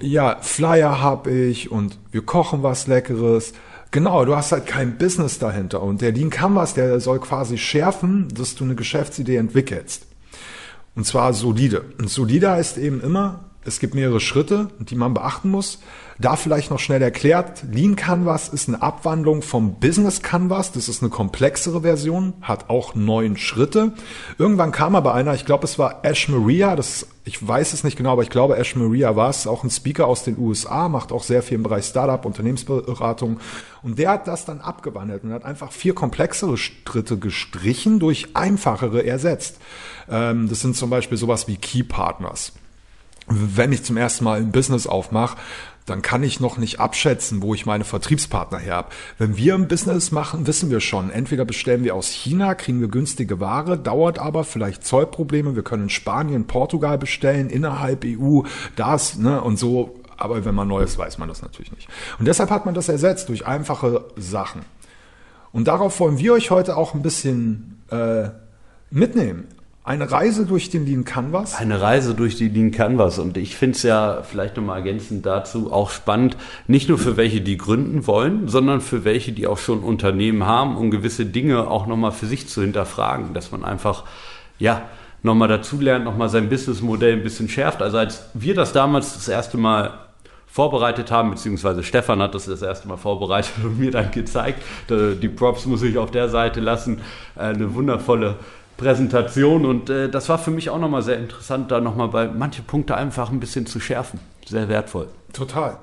[0.00, 3.52] ja, Flyer hab ich und wir kochen was Leckeres.
[3.90, 5.82] Genau, du hast halt kein Business dahinter.
[5.82, 10.06] Und der Lean Canvas, der soll quasi schärfen, dass du eine Geschäftsidee entwickelst.
[10.94, 11.84] Und zwar solide.
[11.98, 15.78] Und solide heißt eben immer, es gibt mehrere Schritte, die man beachten muss.
[16.20, 20.72] Da vielleicht noch schnell erklärt, Lean Canvas ist eine Abwandlung vom Business Canvas.
[20.72, 23.92] Das ist eine komplexere Version, hat auch neun Schritte.
[24.36, 27.96] Irgendwann kam aber einer, ich glaube, es war Ash Maria, das, ich weiß es nicht
[27.96, 31.12] genau, aber ich glaube, Ash Maria war es, auch ein Speaker aus den USA, macht
[31.12, 33.38] auch sehr viel im Bereich Startup, Unternehmensberatung.
[33.84, 39.06] Und der hat das dann abgewandelt und hat einfach vier komplexere Schritte gestrichen, durch einfachere
[39.06, 39.58] ersetzt.
[40.10, 42.54] Ähm, das sind zum Beispiel sowas wie Key Partners
[43.28, 45.36] wenn ich zum ersten Mal ein Business aufmache,
[45.88, 48.88] dann kann ich noch nicht abschätzen, wo ich meine Vertriebspartner her habe.
[49.16, 52.88] Wenn wir ein Business machen, wissen wir schon, entweder bestellen wir aus China, kriegen wir
[52.88, 58.42] günstige Ware, dauert aber vielleicht Zollprobleme, wir können Spanien, Portugal bestellen, innerhalb EU,
[58.76, 59.94] das, ne, und so.
[60.16, 61.88] Aber wenn man Neues weiß man das natürlich nicht.
[62.18, 64.62] Und deshalb hat man das ersetzt durch einfache Sachen.
[65.52, 68.30] Und darauf wollen wir euch heute auch ein bisschen äh,
[68.90, 69.46] mitnehmen.
[69.88, 71.54] Eine Reise durch den Lean Canvas.
[71.54, 73.18] Eine Reise durch die Lean Canvas.
[73.18, 77.40] Und ich finde es ja vielleicht nochmal ergänzend dazu auch spannend, nicht nur für welche,
[77.40, 81.86] die gründen wollen, sondern für welche, die auch schon Unternehmen haben, um gewisse Dinge auch
[81.86, 83.32] nochmal für sich zu hinterfragen.
[83.32, 84.04] Dass man einfach,
[84.58, 84.82] ja,
[85.22, 87.80] nochmal dazulernt, nochmal sein Businessmodell ein bisschen schärft.
[87.80, 89.94] Also als wir das damals das erste Mal
[90.46, 94.62] vorbereitet haben, beziehungsweise Stefan hat das das erste Mal vorbereitet und mir dann gezeigt.
[94.90, 97.00] Die Props muss ich auf der Seite lassen.
[97.36, 98.36] Eine wundervolle
[98.78, 102.62] Präsentation und äh, das war für mich auch nochmal sehr interessant, da nochmal bei manche
[102.62, 104.20] Punkte einfach ein bisschen zu schärfen.
[104.46, 105.08] Sehr wertvoll.
[105.34, 105.78] Total.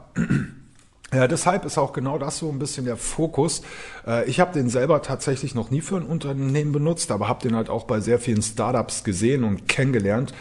[1.14, 3.62] Ja, deshalb ist auch genau das so ein bisschen der Fokus.
[4.08, 7.56] Äh, ich habe den selber tatsächlich noch nie für ein Unternehmen benutzt, aber habe den
[7.56, 10.34] halt auch bei sehr vielen Startups gesehen und kennengelernt.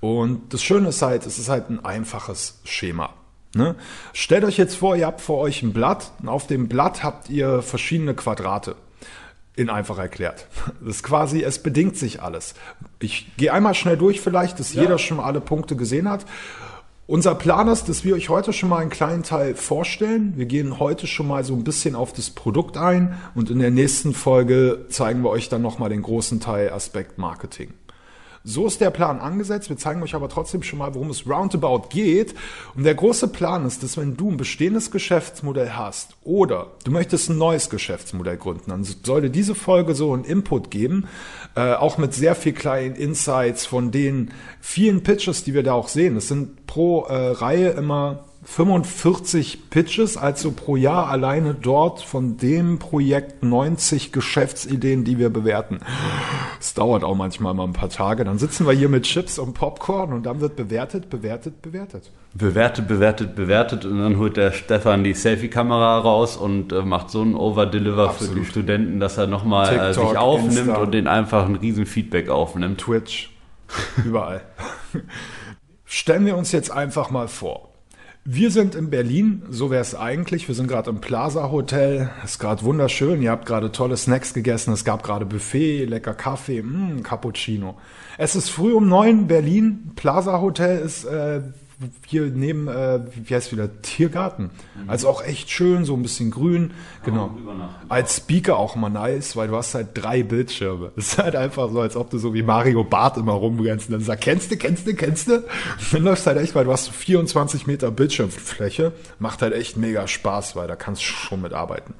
[0.00, 3.14] Und das Schöne ist halt, es ist halt ein einfaches Schema.
[3.54, 3.76] Ne?
[4.12, 7.30] Stellt euch jetzt vor, ihr habt vor euch ein Blatt und auf dem Blatt habt
[7.30, 8.76] ihr verschiedene Quadrate.
[9.58, 10.46] In einfach erklärt.
[10.80, 12.54] Das ist quasi, es bedingt sich alles.
[13.00, 14.82] Ich gehe einmal schnell durch vielleicht, dass ja.
[14.82, 16.24] jeder schon alle Punkte gesehen hat.
[17.08, 20.34] Unser Plan ist, dass wir euch heute schon mal einen kleinen Teil vorstellen.
[20.36, 23.72] Wir gehen heute schon mal so ein bisschen auf das Produkt ein und in der
[23.72, 27.74] nächsten Folge zeigen wir euch dann nochmal den großen Teil Aspekt Marketing.
[28.44, 29.68] So ist der Plan angesetzt.
[29.68, 32.34] Wir zeigen euch aber trotzdem schon mal, worum es roundabout geht.
[32.74, 37.30] Und der große Plan ist, dass wenn du ein bestehendes Geschäftsmodell hast oder du möchtest
[37.30, 41.06] ein neues Geschäftsmodell gründen, dann sollte diese Folge so einen Input geben,
[41.56, 45.88] äh, auch mit sehr viel kleinen Insights von den vielen Pitches, die wir da auch
[45.88, 46.16] sehen.
[46.16, 52.78] Es sind pro äh, Reihe immer 45 Pitches, also pro Jahr alleine dort von dem
[52.78, 55.80] Projekt 90 Geschäftsideen, die wir bewerten.
[56.58, 58.24] Es dauert auch manchmal mal ein paar Tage.
[58.24, 62.10] Dann sitzen wir hier mit Chips und Popcorn und dann wird bewertet, bewertet, bewertet.
[62.34, 67.20] Bewertet, bewertet, bewertet und dann holt der Stefan die Selfie-Kamera raus und äh, macht so
[67.20, 70.78] einen Overdeliver für die Studenten, dass er nochmal äh, sich aufnimmt Insta.
[70.78, 72.80] und den einfach ein riesen Feedback aufnimmt.
[72.80, 73.30] Twitch,
[74.04, 74.40] überall.
[75.84, 77.68] Stellen wir uns jetzt einfach mal vor.
[78.30, 80.48] Wir sind in Berlin, so wäre es eigentlich.
[80.48, 82.10] Wir sind gerade im Plaza Hotel.
[82.22, 83.22] Es ist gerade wunderschön.
[83.22, 84.74] Ihr habt gerade tolle Snacks gegessen.
[84.74, 87.78] Es gab gerade Buffet, lecker Kaffee, mh, mm, Cappuccino.
[88.18, 89.28] Es ist früh um neun.
[89.28, 91.40] Berlin Plaza Hotel ist äh,
[92.06, 94.44] hier neben, äh, wie heißt wieder, Tiergarten.
[94.74, 94.90] Mhm.
[94.90, 96.72] Also auch echt schön, so ein bisschen grün.
[97.04, 97.30] Genau.
[97.88, 100.92] Als Speaker auch immer nice, weil du hast halt drei Bildschirme.
[100.96, 103.92] Es ist halt einfach so, als ob du so wie Mario Bart immer rumrennst und
[103.92, 105.44] dann sagst, kennst du, kennst du, kennst du?
[105.92, 108.92] Dann läufst halt echt, weil du hast 24 Meter Bildschirmfläche.
[109.18, 111.94] Macht halt echt mega Spaß, weil da kannst du schon mitarbeiten.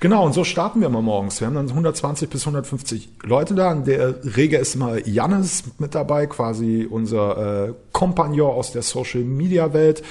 [0.00, 1.40] Genau, und so starten wir mal morgens.
[1.40, 3.72] Wir haben dann 120 bis 150 Leute da.
[3.72, 9.22] In der Regel ist mal Jannis mit dabei, quasi unser äh, Kompagnon aus der Social
[9.22, 10.02] Media Welt.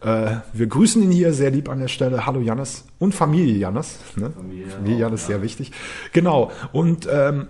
[0.00, 2.26] Äh, wir grüßen ihn hier sehr lieb an der Stelle.
[2.26, 3.98] Hallo Jannis und Familie Jannis.
[4.16, 4.30] Ne?
[4.30, 5.26] Familie, Familie Jannis, ja.
[5.28, 5.72] sehr wichtig.
[6.12, 6.50] Genau.
[6.72, 7.48] Und ähm,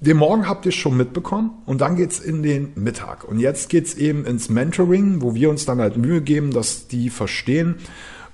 [0.00, 3.24] den Morgen habt ihr schon mitbekommen und dann geht's in den Mittag.
[3.24, 7.08] Und jetzt geht's eben ins Mentoring, wo wir uns dann halt Mühe geben, dass die
[7.08, 7.76] verstehen,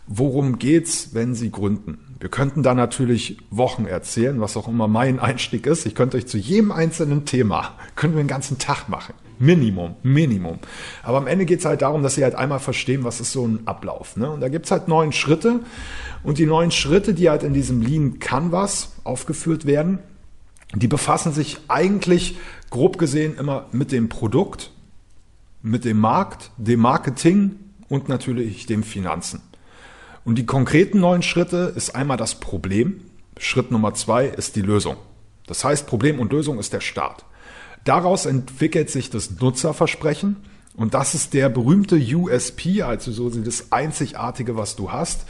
[0.08, 1.98] worum geht's, wenn sie gründen.
[2.18, 5.86] Wir könnten da natürlich Wochen erzählen, was auch immer mein Einstieg ist.
[5.86, 9.14] Ich könnte euch zu jedem einzelnen Thema, können wir einen ganzen Tag machen.
[9.38, 10.58] Minimum, Minimum.
[11.04, 13.46] Aber am Ende geht es halt darum, dass sie halt einmal verstehen, was ist so
[13.46, 14.16] ein Ablauf.
[14.16, 14.28] Ne?
[14.28, 15.60] Und da gibt es halt neun Schritte.
[16.24, 20.00] Und die neun Schritte, die halt in diesem Lean Canvas aufgeführt werden,
[20.74, 22.36] die befassen sich eigentlich
[22.70, 24.72] grob gesehen immer mit dem Produkt,
[25.62, 27.56] mit dem Markt, dem Marketing
[27.88, 29.40] und natürlich dem Finanzen.
[30.28, 33.00] Und die konkreten neun Schritte ist einmal das Problem.
[33.38, 34.98] Schritt Nummer zwei ist die Lösung.
[35.46, 37.24] Das heißt, Problem und Lösung ist der Start.
[37.84, 40.36] Daraus entwickelt sich das Nutzerversprechen
[40.76, 45.24] und das ist der berühmte USP, also so das Einzigartige, was du hast.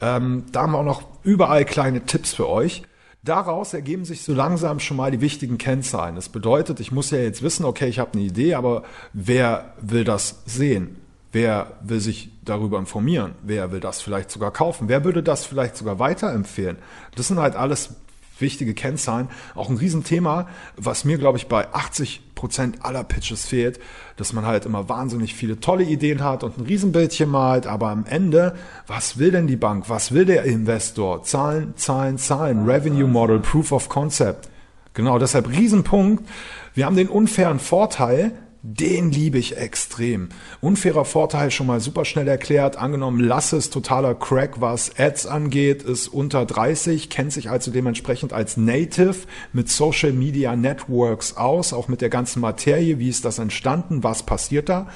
[0.00, 2.82] Ähm, da haben wir auch noch überall kleine Tipps für euch.
[3.22, 6.16] Daraus ergeben sich so langsam schon mal die wichtigen Kennzahlen.
[6.16, 10.02] Das bedeutet, ich muss ja jetzt wissen, okay, ich habe eine Idee, aber wer will
[10.02, 10.96] das sehen?
[11.32, 13.32] Wer will sich darüber informieren?
[13.42, 14.88] Wer will das vielleicht sogar kaufen?
[14.88, 16.76] Wer würde das vielleicht sogar weiterempfehlen?
[17.16, 17.96] Das sind halt alles
[18.38, 19.28] wichtige Kennzahlen.
[19.54, 23.80] Auch ein Riesenthema, was mir, glaube ich, bei 80 Prozent aller Pitches fehlt,
[24.16, 28.04] dass man halt immer wahnsinnig viele tolle Ideen hat und ein Riesenbildchen malt, aber am
[28.04, 29.88] Ende, was will denn die Bank?
[29.88, 31.22] Was will der Investor?
[31.22, 32.68] Zahlen, Zahlen, Zahlen.
[32.68, 34.48] Revenue Model, Proof of Concept.
[34.92, 36.28] Genau, deshalb Riesenpunkt.
[36.74, 38.32] Wir haben den unfairen Vorteil,
[38.64, 40.28] den liebe ich extrem.
[40.60, 42.76] Unfairer Vorteil schon mal super schnell erklärt.
[42.76, 48.32] Angenommen, Lasse ist totaler Crack, was Ads angeht, ist unter 30, kennt sich also dementsprechend
[48.32, 49.16] als Native
[49.52, 53.00] mit Social Media Networks aus, auch mit der ganzen Materie.
[53.00, 54.04] Wie ist das entstanden?
[54.04, 54.88] Was passiert da?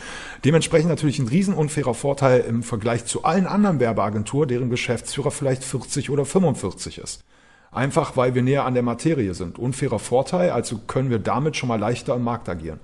[0.45, 5.65] Dementsprechend natürlich ein riesen unfairer Vorteil im Vergleich zu allen anderen Werbeagenturen, deren Geschäftsführer vielleicht
[5.65, 7.25] 40 oder 45 ist.
[7.73, 9.59] Einfach weil wir näher an der Materie sind.
[9.59, 12.79] Unfairer Vorteil, also können wir damit schon mal leichter im Markt agieren.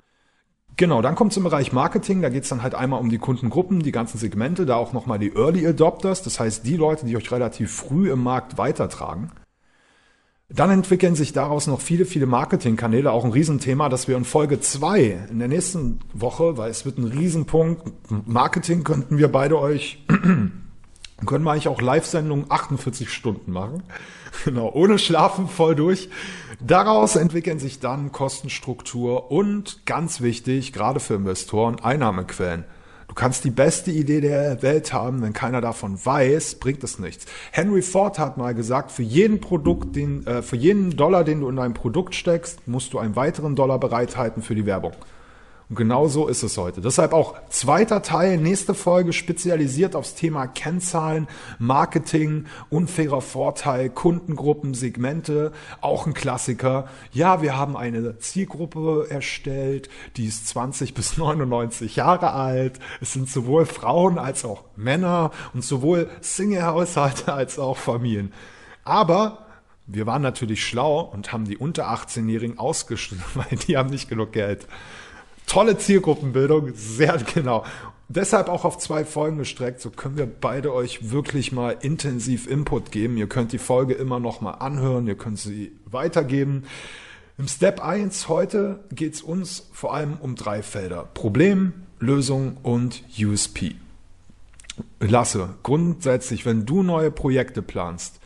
[0.75, 3.91] Genau, dann kommt zum Bereich Marketing, da geht's dann halt einmal um die Kundengruppen, die
[3.91, 7.71] ganzen Segmente, da auch nochmal die Early Adopters, das heißt die Leute, die euch relativ
[7.71, 9.31] früh im Markt weitertragen.
[10.49, 14.59] Dann entwickeln sich daraus noch viele, viele Marketingkanäle, auch ein Riesenthema, das wir in Folge
[14.59, 17.91] zwei in der nächsten Woche, weil es wird ein Riesenpunkt,
[18.27, 20.05] Marketing könnten wir beide euch,
[21.25, 23.83] können wir eigentlich auch Live-Sendungen 48 Stunden machen.
[24.45, 26.09] Genau, ohne Schlafen voll durch.
[26.59, 32.65] Daraus entwickeln sich dann Kostenstruktur und ganz wichtig, gerade für Investoren, Einnahmequellen.
[33.07, 37.27] Du kannst die beste Idee der Welt haben, wenn keiner davon weiß, bringt es nichts.
[37.51, 41.47] Henry Ford hat mal gesagt, für jeden Produkt, den, äh, für jeden Dollar, den du
[41.47, 44.93] in dein Produkt steckst, musst du einen weiteren Dollar bereithalten für die Werbung.
[45.69, 46.81] Und genau so ist es heute.
[46.81, 55.51] Deshalb auch zweiter Teil, nächste Folge spezialisiert aufs Thema Kennzahlen, Marketing, unfairer Vorteil, Kundengruppen, Segmente,
[55.81, 56.89] auch ein Klassiker.
[57.11, 62.79] Ja, wir haben eine Zielgruppe erstellt, die ist 20 bis 99 Jahre alt.
[63.01, 68.33] Es sind sowohl Frauen als auch Männer und sowohl Single-Haushalte als auch Familien.
[68.83, 69.45] Aber
[69.85, 74.31] wir waren natürlich schlau und haben die unter 18-Jährigen ausgeschlossen, weil die haben nicht genug
[74.31, 74.67] Geld.
[75.47, 77.63] Tolle Zielgruppenbildung, sehr genau.
[78.09, 82.91] Deshalb auch auf zwei Folgen gestreckt, so können wir beide euch wirklich mal intensiv Input
[82.91, 83.17] geben.
[83.17, 86.63] Ihr könnt die Folge immer noch mal anhören, ihr könnt sie weitergeben.
[87.37, 91.09] Im Step 1 heute geht es uns vor allem um drei Felder.
[91.13, 93.75] Problem, Lösung und USP.
[94.99, 98.19] Lasse, grundsätzlich, wenn du neue Projekte planst,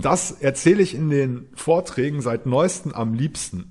[0.00, 3.70] das erzähle ich in den Vorträgen seit neuestem am liebsten.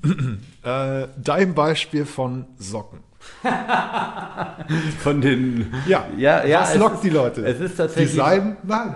[0.64, 3.00] äh, dein Beispiel von Socken.
[5.00, 5.72] Von den.
[5.88, 7.46] Ja, ja, ja was es lockt ist- die Leute?
[7.46, 8.12] Es ist tatsächlich.
[8.12, 8.58] Design?
[8.64, 8.96] Nein.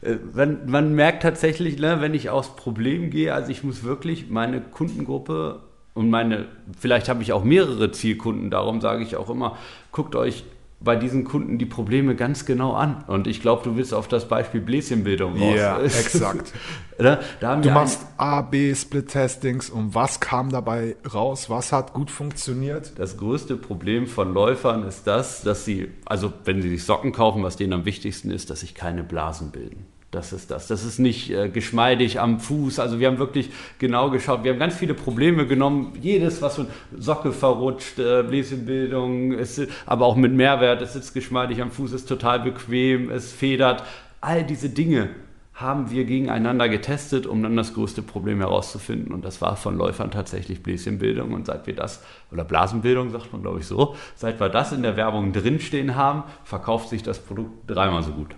[0.00, 4.30] Äh, Man, man merkt tatsächlich, ne, wenn ich aufs Problem gehe, also ich muss wirklich
[4.30, 5.60] meine Kundengruppe
[5.94, 6.46] und meine,
[6.78, 9.58] vielleicht habe ich auch mehrere Zielkunden, darum sage ich auch immer,
[9.90, 10.44] guckt euch
[10.84, 13.04] bei diesen Kunden die Probleme ganz genau an.
[13.06, 15.54] Und ich glaube, du willst auf das Beispiel Bläschenbildung raus.
[15.56, 16.52] Ja, exakt.
[16.98, 21.50] Ne, da haben Du wir machst A, B, Split-Testings und was kam dabei raus?
[21.50, 22.92] Was hat gut funktioniert?
[22.96, 27.42] Das größte Problem von Läufern ist das, dass sie, also wenn sie sich Socken kaufen,
[27.42, 29.86] was denen am wichtigsten ist, dass sich keine Blasen bilden.
[30.12, 30.66] Das ist das.
[30.66, 32.80] Das ist nicht äh, geschmeidig am Fuß.
[32.80, 34.44] Also wir haben wirklich genau geschaut.
[34.44, 35.94] Wir haben ganz viele Probleme genommen.
[36.02, 40.82] Jedes, was so Socke verrutscht, äh, Bläschenbildung, es, aber auch mit Mehrwert.
[40.82, 43.84] Es sitzt geschmeidig am Fuß, ist total bequem, es federt.
[44.20, 45.08] All diese Dinge
[45.54, 49.14] haben wir gegeneinander getestet, um dann das größte Problem herauszufinden.
[49.14, 51.32] Und das war von Läufern tatsächlich Bläschenbildung.
[51.32, 54.82] Und seit wir das, oder Blasenbildung sagt man glaube ich so, seit wir das in
[54.82, 58.36] der Werbung drinstehen haben, verkauft sich das Produkt dreimal so gut.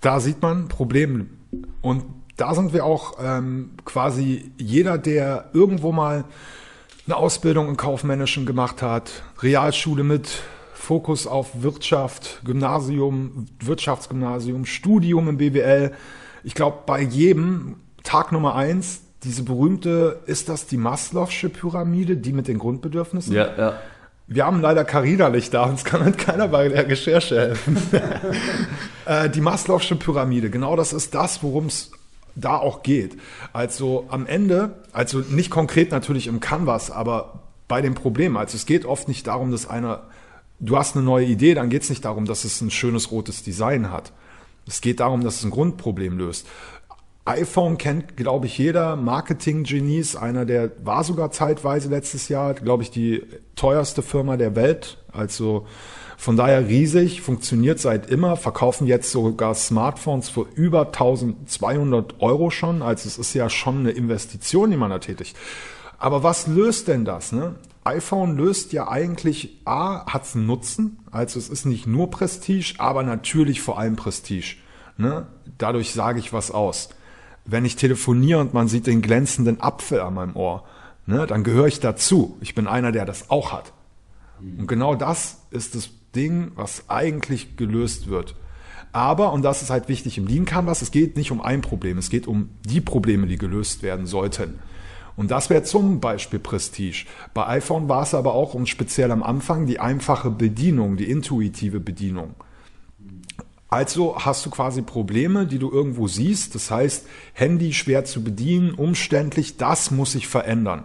[0.00, 1.30] Da sieht man Problem.
[1.80, 2.04] Und
[2.36, 6.24] da sind wir auch ähm, quasi jeder, der irgendwo mal
[7.06, 10.42] eine Ausbildung im Kaufmännischen gemacht hat, Realschule mit
[10.74, 15.92] Fokus auf Wirtschaft, Gymnasium, Wirtschaftsgymnasium, Studium im BWL.
[16.44, 22.32] Ich glaube, bei jedem Tag Nummer eins, diese berühmte, ist das die Maslow'sche Pyramide, die
[22.32, 23.34] mit den Grundbedürfnissen?
[23.34, 23.80] Ja, ja.
[24.28, 27.76] Wir haben leider Carina nicht da, uns kann halt keiner bei der Recherche helfen.
[29.06, 31.92] äh, die Maslow'sche Pyramide, genau das ist das, worum es
[32.34, 33.16] da auch geht.
[33.52, 38.36] Also am Ende, also nicht konkret natürlich im Canvas, aber bei dem Problem.
[38.36, 40.04] Also es geht oft nicht darum, dass einer,
[40.60, 43.42] du hast eine neue Idee, dann geht es nicht darum, dass es ein schönes rotes
[43.42, 44.12] Design hat.
[44.66, 46.46] Es geht darum, dass es ein Grundproblem löst.
[47.26, 48.96] iPhone kennt, glaube ich, jeder.
[48.96, 53.22] Marketing-Genies, einer der war sogar zeitweise letztes Jahr, glaube ich, die
[53.56, 54.98] teuerste Firma der Welt.
[55.12, 55.66] Also
[56.16, 62.80] von daher riesig, funktioniert seit immer, verkaufen jetzt sogar Smartphones für über 1200 Euro schon.
[62.80, 65.36] Also es ist ja schon eine Investition, die man da tätigt.
[65.98, 67.32] Aber was löst denn das?
[67.32, 67.56] Ne?
[67.86, 73.04] iPhone löst ja eigentlich, A, hat's einen Nutzen, also es ist nicht nur Prestige, aber
[73.04, 74.56] natürlich vor allem Prestige.
[74.96, 75.26] Ne?
[75.58, 76.88] Dadurch sage ich was aus.
[77.46, 80.64] Wenn ich telefoniere und man sieht den glänzenden Apfel an meinem Ohr,
[81.06, 82.36] ne, dann gehöre ich dazu.
[82.40, 83.72] Ich bin einer, der das auch hat.
[84.40, 88.34] Und genau das ist das Ding, was eigentlich gelöst wird.
[88.92, 91.98] Aber, und das ist halt wichtig im Lean Canvas, es geht nicht um ein Problem,
[91.98, 94.58] es geht um die Probleme, die gelöst werden sollten.
[95.16, 97.06] Und das wäre zum Beispiel Prestige.
[97.32, 101.80] Bei iPhone war es aber auch, und speziell am Anfang, die einfache Bedienung, die intuitive
[101.80, 102.34] Bedienung.
[103.68, 106.54] Also hast du quasi Probleme, die du irgendwo siehst.
[106.54, 110.84] Das heißt, Handy schwer zu bedienen, umständlich, das muss sich verändern.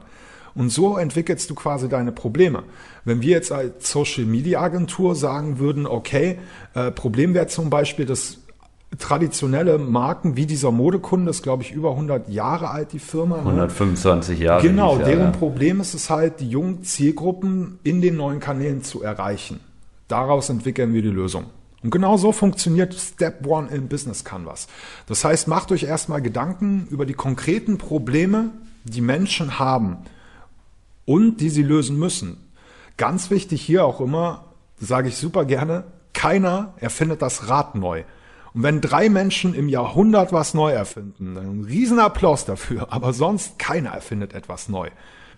[0.55, 2.63] Und so entwickelst du quasi deine Probleme.
[3.05, 6.39] Wenn wir jetzt als Social Media Agentur sagen würden, okay,
[6.73, 8.39] äh, Problem wäre zum Beispiel, dass
[8.99, 13.37] traditionelle Marken wie dieser Modekunde ist, glaube ich, über 100 Jahre alt, die Firma.
[13.37, 13.43] ne?
[13.43, 14.61] 125 Jahre.
[14.61, 15.31] Genau, er, deren ja.
[15.31, 19.61] Problem ist es halt, die jungen Zielgruppen in den neuen Kanälen zu erreichen.
[20.09, 21.45] Daraus entwickeln wir die Lösung.
[21.83, 24.67] Und genau so funktioniert Step One im Business Canvas.
[25.07, 28.51] Das heißt, macht euch erstmal Gedanken über die konkreten Probleme,
[28.83, 29.97] die Menschen haben
[31.05, 32.37] und die sie lösen müssen.
[32.97, 34.45] Ganz wichtig hier auch immer,
[34.79, 38.03] sage ich super gerne, keiner erfindet das Rad neu.
[38.53, 43.57] Und wenn drei Menschen im Jahrhundert was neu erfinden, dann ein Riesenapplaus dafür, aber sonst
[43.57, 44.89] keiner erfindet etwas neu.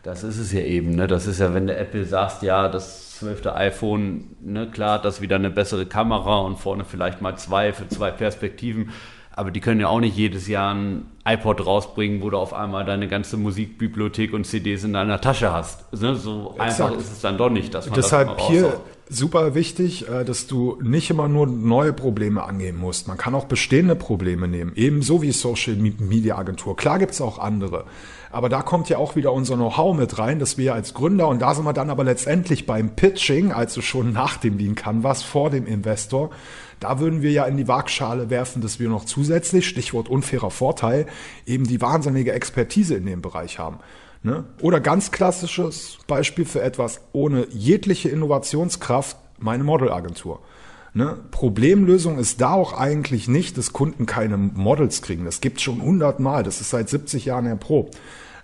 [0.04, 1.08] Das ist es ja eben, ne?
[1.08, 5.38] Das ist ja, wenn der Apple sagt, ja, das zwölfte iPhone, ne, klar, das wieder
[5.38, 8.92] eine bessere Kamera und vorne vielleicht mal zwei für zwei Perspektiven.
[9.32, 12.86] Aber die können ja auch nicht jedes Jahr ein iPod rausbringen, wo du auf einmal
[12.86, 15.92] deine ganze Musikbibliothek und CDs in deiner Tasche hast.
[15.94, 16.16] Ne?
[16.16, 17.02] So einfach Exakt.
[17.02, 18.74] ist es dann doch nicht, dass man Deshalb das hier.
[19.10, 23.08] Super wichtig, äh, dass du nicht immer nur neue Probleme angehen musst.
[23.08, 26.76] Man kann auch bestehende Probleme nehmen, ebenso wie Social Media Agentur.
[26.76, 27.86] Klar gibt's auch andere.
[28.32, 31.40] Aber da kommt ja auch wieder unser Know-how mit rein, dass wir als Gründer, und
[31.40, 35.52] da sind wir dann aber letztendlich beim Pitching, also schon nach dem Lean Canvas, vor
[35.52, 36.32] dem Investor,
[36.80, 41.06] da würden wir ja in die Waagschale werfen, dass wir noch zusätzlich, Stichwort unfairer Vorteil,
[41.46, 43.78] eben die wahnsinnige Expertise in dem Bereich haben.
[44.24, 44.46] Ne?
[44.62, 50.40] Oder ganz klassisches Beispiel für etwas ohne jegliche Innovationskraft, meine Modelagentur.
[50.94, 51.18] Ne?
[51.32, 55.26] Problemlösung ist da auch eigentlich nicht, dass Kunden keine Models kriegen.
[55.26, 56.44] Das gibt schon hundertmal.
[56.44, 57.98] Das ist seit 70 Jahren erprobt.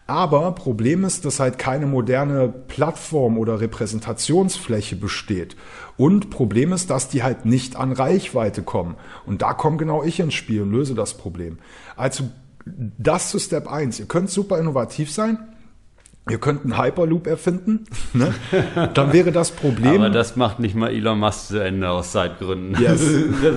[0.05, 5.55] Aber Problem ist, dass halt keine moderne Plattform oder Repräsentationsfläche besteht.
[5.97, 8.95] Und Problem ist, dass die halt nicht an Reichweite kommen.
[9.27, 11.59] Und da komme genau ich ins Spiel und löse das Problem.
[11.95, 12.23] Also
[12.65, 13.99] das zu Step 1.
[13.99, 15.37] Ihr könnt super innovativ sein.
[16.29, 17.85] Ihr könnt einen Hyperloop erfinden.
[18.13, 18.33] Ne?
[18.93, 20.01] Dann wäre das Problem.
[20.01, 22.81] Aber das macht nicht mal Elon Musk zu Ende aus Zeitgründen.
[22.81, 23.01] Yes.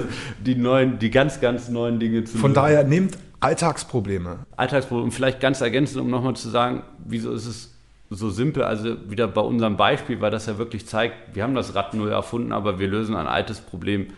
[0.44, 2.54] die neuen, die ganz, ganz neuen Dinge zu Von lösen.
[2.54, 4.46] daher nehmt Alltagsprobleme.
[4.56, 5.06] Alltagsproblem.
[5.06, 7.74] Und vielleicht ganz ergänzend, um nochmal zu sagen, wieso ist es
[8.08, 8.62] so simpel?
[8.62, 12.08] Also wieder bei unserem Beispiel, weil das ja wirklich zeigt, wir haben das Rad neu
[12.08, 14.08] erfunden, aber wir lösen ein altes Problem,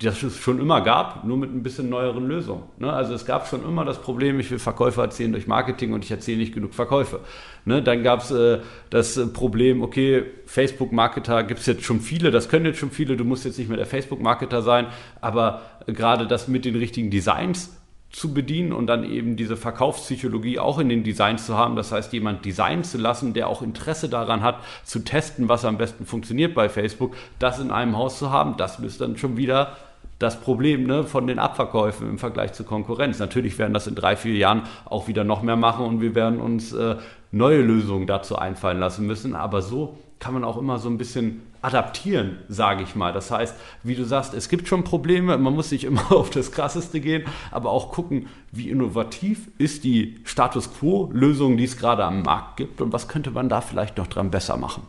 [0.00, 2.64] das es schon immer gab, nur mit ein bisschen neueren Lösungen.
[2.78, 2.92] Ne?
[2.92, 6.10] Also es gab schon immer das Problem, ich will Verkäufe erzielen durch Marketing und ich
[6.10, 7.20] erzähle nicht genug Verkäufe.
[7.64, 7.82] Ne?
[7.82, 8.58] Dann gab es äh,
[8.90, 13.16] das äh, Problem, okay, Facebook-Marketer gibt es jetzt schon viele, das können jetzt schon viele,
[13.16, 14.86] du musst jetzt nicht mehr der Facebook-Marketer sein,
[15.20, 17.70] aber äh, gerade das mit den richtigen Designs
[18.14, 21.74] zu bedienen und dann eben diese Verkaufspsychologie auch in den Designs zu haben.
[21.74, 25.78] Das heißt, jemand designen zu lassen, der auch Interesse daran hat, zu testen, was am
[25.78, 29.76] besten funktioniert bei Facebook, das in einem Haus zu haben, das löst dann schon wieder
[30.20, 33.18] das Problem ne, von den Abverkäufen im Vergleich zur Konkurrenz.
[33.18, 36.40] Natürlich werden das in drei, vier Jahren auch wieder noch mehr machen und wir werden
[36.40, 36.94] uns äh,
[37.32, 39.34] neue Lösungen dazu einfallen lassen müssen.
[39.34, 43.12] Aber so kann man auch immer so ein bisschen adaptieren, sage ich mal.
[43.12, 46.52] Das heißt, wie du sagst, es gibt schon Probleme, man muss nicht immer auf das
[46.52, 52.22] Krasseste gehen, aber auch gucken, wie innovativ ist die Status Quo-Lösung, die es gerade am
[52.22, 54.82] Markt gibt und was könnte man da vielleicht noch dran besser machen.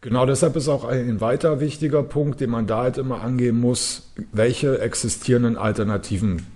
[0.00, 4.12] Genau deshalb ist auch ein weiter wichtiger Punkt, den man da halt immer angehen muss,
[4.32, 6.46] welche existierenden Alternativen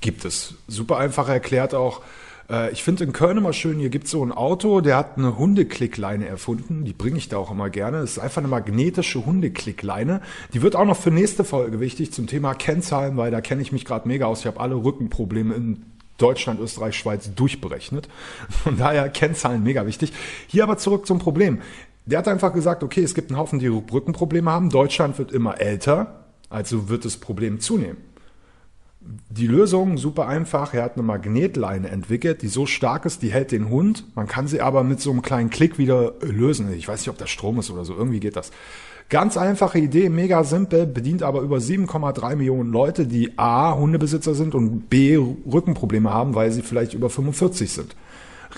[0.00, 0.54] gibt es.
[0.68, 2.02] Super einfach erklärt auch,
[2.50, 5.18] äh, ich finde in Köln immer schön, hier gibt es so ein Auto, der hat
[5.18, 8.00] eine Hundeklickleine erfunden, die bringe ich da auch immer gerne.
[8.00, 10.20] Das ist einfach eine magnetische Hundeklickleine.
[10.52, 13.72] Die wird auch noch für nächste Folge wichtig zum Thema Kennzahlen, weil da kenne ich
[13.72, 14.40] mich gerade mega aus.
[14.40, 15.84] Ich habe alle Rückenprobleme in
[16.18, 18.08] Deutschland, Österreich, Schweiz durchberechnet.
[18.64, 20.12] Von daher Kennzahlen mega wichtig.
[20.48, 21.60] Hier aber zurück zum Problem.
[22.06, 24.70] Der hat einfach gesagt, okay, es gibt einen Haufen, die Rückenprobleme haben.
[24.70, 27.98] Deutschland wird immer älter, also wird das Problem zunehmen.
[29.00, 30.74] Die Lösung super einfach.
[30.74, 34.04] Er hat eine Magnetleine entwickelt, die so stark ist, die hält den Hund.
[34.16, 36.72] Man kann sie aber mit so einem kleinen Klick wieder lösen.
[36.72, 37.94] Ich weiß nicht, ob das Strom ist oder so.
[37.94, 38.50] Irgendwie geht das.
[39.08, 44.54] Ganz einfache Idee, mega simpel, bedient aber über 7,3 Millionen Leute, die A, Hundebesitzer sind
[44.54, 47.96] und B, Rückenprobleme haben, weil sie vielleicht über 45 sind.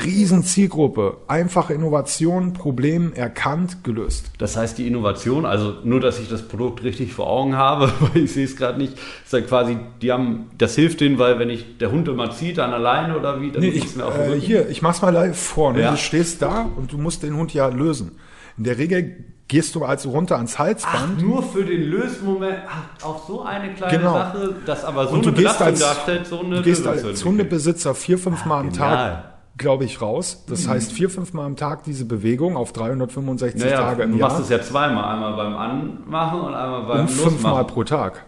[0.04, 4.30] Riesen Zielgruppe, einfache Innovation, Problem erkannt, gelöst.
[4.38, 8.24] Das heißt, die Innovation, also nur, dass ich das Produkt richtig vor Augen habe, weil
[8.24, 11.50] ich sehe es gerade nicht, ist dann quasi, die haben, das hilft denen, weil wenn
[11.50, 14.38] ich der Hund immer zieht, dann alleine oder wie, dann Nee, ich, mir auf äh,
[14.38, 15.72] hier, ich mach's mal live vor.
[15.72, 15.82] Ne?
[15.82, 15.90] Ja.
[15.90, 18.12] Du stehst da und du musst den Hund ja lösen.
[18.56, 23.04] In der Regel gehst du also runter ans Ach, Halsband nur für den Lösmoment, ach,
[23.04, 24.12] auch so eine kleine Genau.
[24.14, 26.86] Sache, das aber so und eine du gehst Belastung als, darstellt, so eine du gehst
[26.86, 27.24] als.
[27.24, 28.72] Hundebesitzer vier, fünf Mal am.
[28.72, 29.29] Tag,
[29.60, 30.44] glaube ich, raus.
[30.48, 34.18] Das heißt vier, fünf Mal am Tag diese Bewegung auf 365 Naja, Tage du im
[34.18, 37.66] machst Jahr es ja zweimal, einmal beim Anmachen und einmal beim und fünfmal Losmachen.
[37.74, 38.24] pro Tag.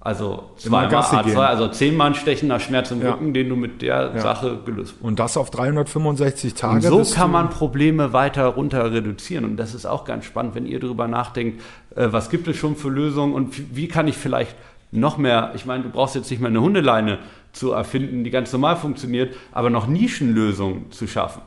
[0.00, 1.36] Also zweimal Gassi A2, gehen.
[1.38, 3.10] also zehnmal ein stechender Schmerz im Ja.
[3.10, 5.04] Rücken, den du mit der Sache gelöst hast.
[5.04, 6.92] Und das auf 365 Tage.
[6.94, 9.44] Und so kann du- man Probleme weiter runter reduzieren.
[9.44, 11.60] Und das ist auch ganz spannend, wenn ihr darüber nachdenkt,
[11.96, 14.54] äh, was gibt es schon für Lösungen und wie kann ich vielleicht
[14.96, 17.18] noch mehr, ich meine, du brauchst jetzt nicht mehr eine Hundeleine
[17.52, 21.42] zu erfinden, die ganz normal funktioniert, aber noch Nischenlösungen zu schaffen.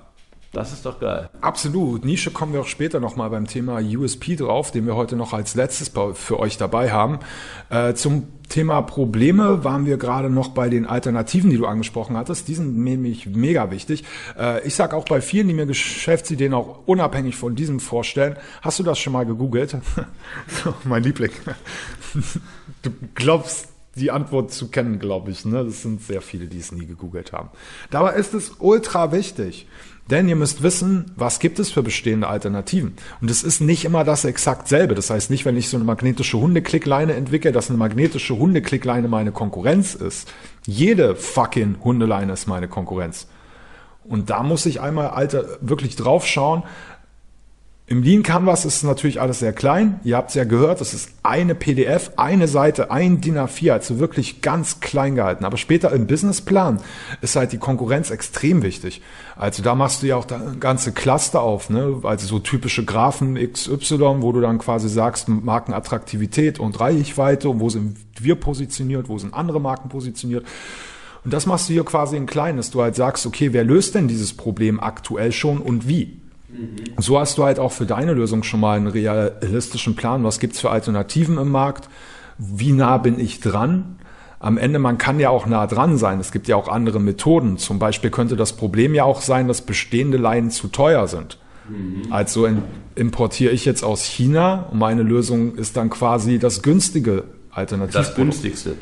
[0.52, 1.30] Das ist doch geil.
[1.41, 2.04] Absolut.
[2.06, 5.54] Nische kommen wir auch später nochmal beim Thema USP drauf, den wir heute noch als
[5.54, 7.20] letztes für euch dabei haben.
[7.70, 12.47] Äh, zum Thema Probleme waren wir gerade noch bei den Alternativen, die du angesprochen hattest.
[12.47, 14.06] Die sind nämlich mega wichtig.
[14.39, 18.80] Äh, ich sage auch bei vielen, die mir Geschäftsideen auch unabhängig von diesem vorstellen, hast
[18.80, 19.78] du das schon mal gegoogelt?
[20.47, 21.32] so, mein Liebling.
[22.82, 25.45] du glaubst die Antwort zu kennen, glaube ich.
[25.45, 25.65] Ne?
[25.65, 27.49] Das sind sehr viele, die es nie gegoogelt haben.
[27.89, 29.67] Dabei ist es ultra wichtig.
[30.09, 32.95] Denn ihr müsst wissen, was gibt es für bestehende Alternativen.
[33.21, 34.95] Und es ist nicht immer das exakt selbe.
[34.95, 39.32] Das heißt nicht, wenn ich so eine magnetische Hundeklickleine entwickle, dass eine magnetische Hundeklickleine meine
[39.32, 40.34] Konkurrenz ist.
[40.65, 43.27] Jede fucking Hundeleine ist meine Konkurrenz.
[44.03, 46.63] Und da muss ich einmal Alter wirklich drauf schauen,
[47.89, 49.99] im Lean Canvas ist natürlich alles sehr klein.
[50.03, 53.97] Ihr habt es ja gehört, das ist eine PDF, eine Seite, ein DIN A4, also
[53.97, 55.43] wirklich ganz klein gehalten.
[55.43, 56.81] Aber später im Businessplan
[57.21, 59.01] ist halt die Konkurrenz extrem wichtig.
[59.35, 60.27] Also da machst du ja auch
[60.59, 61.99] ganze Cluster auf, ne?
[62.03, 67.69] Also so typische Graphen XY, wo du dann quasi sagst, Markenattraktivität und Reichweite und wo
[67.69, 70.45] sind wir positioniert, wo sind andere Marken positioniert.
[71.25, 73.95] Und das machst du hier quasi in klein, dass du halt sagst, okay, wer löst
[73.95, 76.18] denn dieses Problem aktuell schon und wie?
[76.97, 80.24] So hast du halt auch für deine Lösung schon mal einen realistischen Plan.
[80.24, 81.89] Was gibt's für Alternativen im Markt?
[82.38, 84.00] Wie nah bin ich dran?
[84.39, 86.20] Am Ende, man kann ja auch nah dran sein.
[86.20, 87.58] Es gibt ja auch andere Methoden.
[87.58, 91.38] Zum Beispiel könnte das Problem ja auch sein, dass bestehende Leinen zu teuer sind.
[91.70, 92.12] Mhm.
[92.12, 92.47] Also
[92.95, 97.93] importiere ich jetzt aus China und meine Lösung ist dann quasi das günstige Alternativ.
[97.93, 98.76] Das günstigste.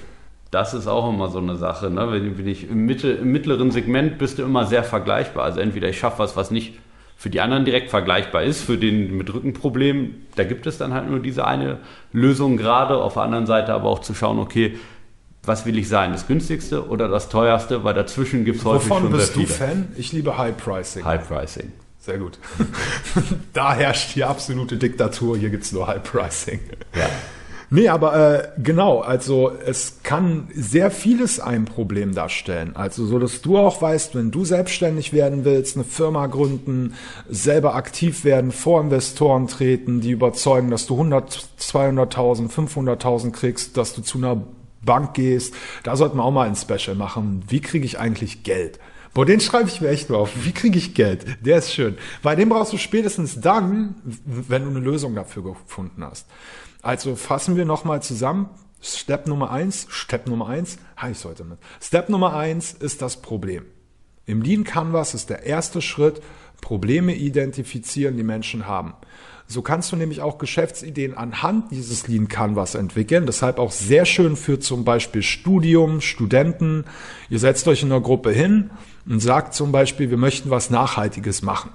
[0.52, 1.90] Das ist auch immer so eine Sache.
[1.90, 2.08] Ne?
[2.12, 5.44] Wenn, ich im, Mittel, im mittleren Segment bist du immer sehr vergleichbar.
[5.44, 6.76] Also entweder ich schaffe was, was nicht
[7.18, 11.10] für die anderen direkt vergleichbar ist, für den mit Rückenproblemen, da gibt es dann halt
[11.10, 11.80] nur diese eine
[12.14, 14.78] Lösung gerade, auf der anderen Seite aber auch zu schauen, okay,
[15.44, 19.04] was will ich sein, das günstigste oder das teuerste, weil dazwischen gibt es häufig Wovon
[19.04, 19.54] schon bist sehr du viele.
[19.54, 19.88] Fan?
[19.98, 21.06] Ich liebe High Pricing.
[21.06, 21.72] High Pricing.
[22.00, 22.38] Sehr gut.
[23.54, 26.60] da herrscht die absolute Diktatur, hier gibt's nur High Pricing.
[26.96, 27.10] Ja.
[27.70, 32.76] Nee, aber äh, genau, also es kann sehr vieles ein Problem darstellen.
[32.78, 36.94] Also so, dass du auch weißt, wenn du selbstständig werden willst, eine Firma gründen,
[37.28, 43.94] selber aktiv werden, vor Investoren treten, die überzeugen, dass du 100, 200.000, 500.000 kriegst, dass
[43.94, 44.42] du zu einer
[44.82, 45.54] Bank gehst.
[45.84, 47.44] Da sollten wir auch mal ein Special machen.
[47.50, 48.80] Wie kriege ich eigentlich Geld?
[49.14, 50.30] Boah, den schreibe ich mir echt nur auf.
[50.46, 51.26] Wie kriege ich Geld?
[51.42, 51.98] Der ist schön.
[52.24, 56.28] Weil den brauchst du spätestens dann, wenn du eine Lösung dafür gefunden hast.
[56.88, 58.50] Also fassen wir nochmal zusammen.
[58.82, 60.78] Step Nummer eins, Step Nummer eins,
[61.12, 61.58] ich heute mit.
[61.82, 63.66] Step Nummer eins ist das Problem.
[64.26, 66.22] Im Lean Canvas ist der erste Schritt,
[66.62, 68.94] Probleme identifizieren, die Menschen haben.
[69.48, 73.26] So kannst du nämlich auch Geschäftsideen anhand dieses Lean Canvas entwickeln.
[73.26, 76.86] Deshalb auch sehr schön für zum Beispiel Studium, Studenten.
[77.30, 78.70] Ihr setzt euch in einer Gruppe hin
[79.06, 81.72] und sagt zum Beispiel, wir möchten was Nachhaltiges machen.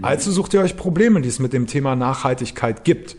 [0.00, 3.16] Also sucht ihr euch Probleme, die es mit dem Thema Nachhaltigkeit gibt.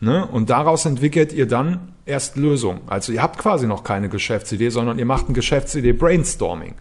[0.00, 0.26] Ne?
[0.26, 2.80] Und daraus entwickelt ihr dann erst Lösungen.
[2.86, 6.74] Also ihr habt quasi noch keine Geschäftsidee, sondern ihr macht ein Geschäftsidee Brainstorming.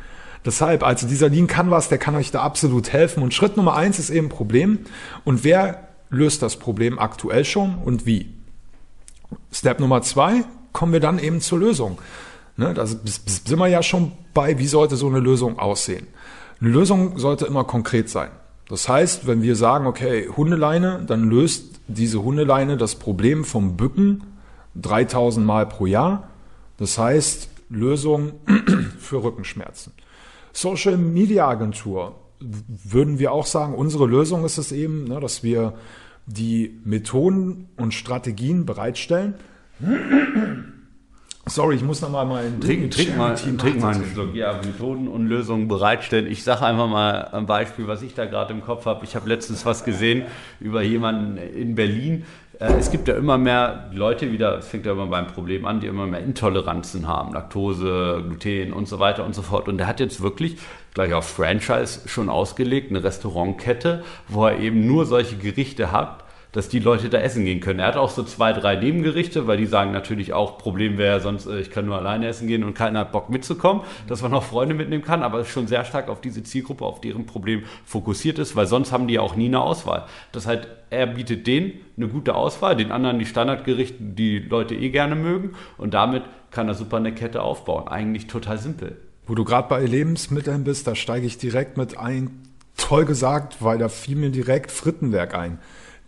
[0.45, 3.23] Deshalb, also dieser Lean Canvas, der kann euch da absolut helfen.
[3.23, 4.79] Und Schritt Nummer eins ist eben Problem.
[5.25, 8.33] Und wer löst das Problem aktuell schon und wie?
[9.51, 11.97] Step Nummer zwei, kommen wir dann eben zur Lösung.
[12.55, 16.07] Ne, da sind wir ja schon bei, wie sollte so eine Lösung aussehen?
[16.61, 18.29] Eine Lösung sollte immer konkret sein.
[18.69, 24.23] Das heißt, wenn wir sagen, okay, Hundeleine, dann löst diese Hundeleine das Problem vom Bücken
[24.75, 26.29] 3000 Mal pro Jahr.
[26.77, 28.33] Das heißt, Lösung
[28.99, 29.93] für Rückenschmerzen.
[30.53, 35.73] Social Media Agentur würden wir auch sagen, unsere Lösung ist es eben, ne, dass wir
[36.27, 39.35] die Methoden und Strategien bereitstellen.
[41.47, 44.35] Sorry, ich muss nochmal meinen Trink, trink mal, trink mal einen Schluck.
[44.35, 46.29] Ja, Methoden und Lösungen bereitstellen.
[46.29, 49.05] Ich sage einfach mal ein Beispiel, was ich da gerade im Kopf habe.
[49.05, 50.23] Ich habe letztens was gesehen
[50.59, 52.25] über jemanden in Berlin.
[52.59, 55.79] Äh, Es gibt ja immer mehr Leute wieder, es fängt ja immer beim Problem an,
[55.79, 59.67] die immer mehr Intoleranzen haben, Laktose, Gluten und so weiter und so fort.
[59.67, 60.57] Und der hat jetzt wirklich
[60.93, 66.69] gleich auf Franchise schon ausgelegt, eine Restaurantkette, wo er eben nur solche Gerichte hat, dass
[66.69, 67.79] die Leute da essen gehen können.
[67.79, 71.45] Er hat auch so zwei, drei Nebengerichte, weil die sagen natürlich auch, Problem wäre sonst,
[71.45, 74.43] äh, ich kann nur alleine essen gehen und keiner hat Bock mitzukommen, dass man auch
[74.43, 78.55] Freunde mitnehmen kann, aber schon sehr stark auf diese Zielgruppe, auf deren Problem fokussiert ist,
[78.55, 80.05] weil sonst haben die ja auch nie eine Auswahl.
[80.31, 84.89] Das heißt, er bietet denen eine gute Auswahl, den anderen die Standardgerichte, die Leute eh
[84.89, 87.87] gerne mögen und damit kann er super eine Kette aufbauen.
[87.87, 88.97] Eigentlich total simpel.
[89.25, 92.29] Wo du gerade bei Lebensmitteln bist, da steige ich direkt mit ein.
[92.77, 95.59] Toll gesagt, weil da fiel mir direkt Frittenwerk ein.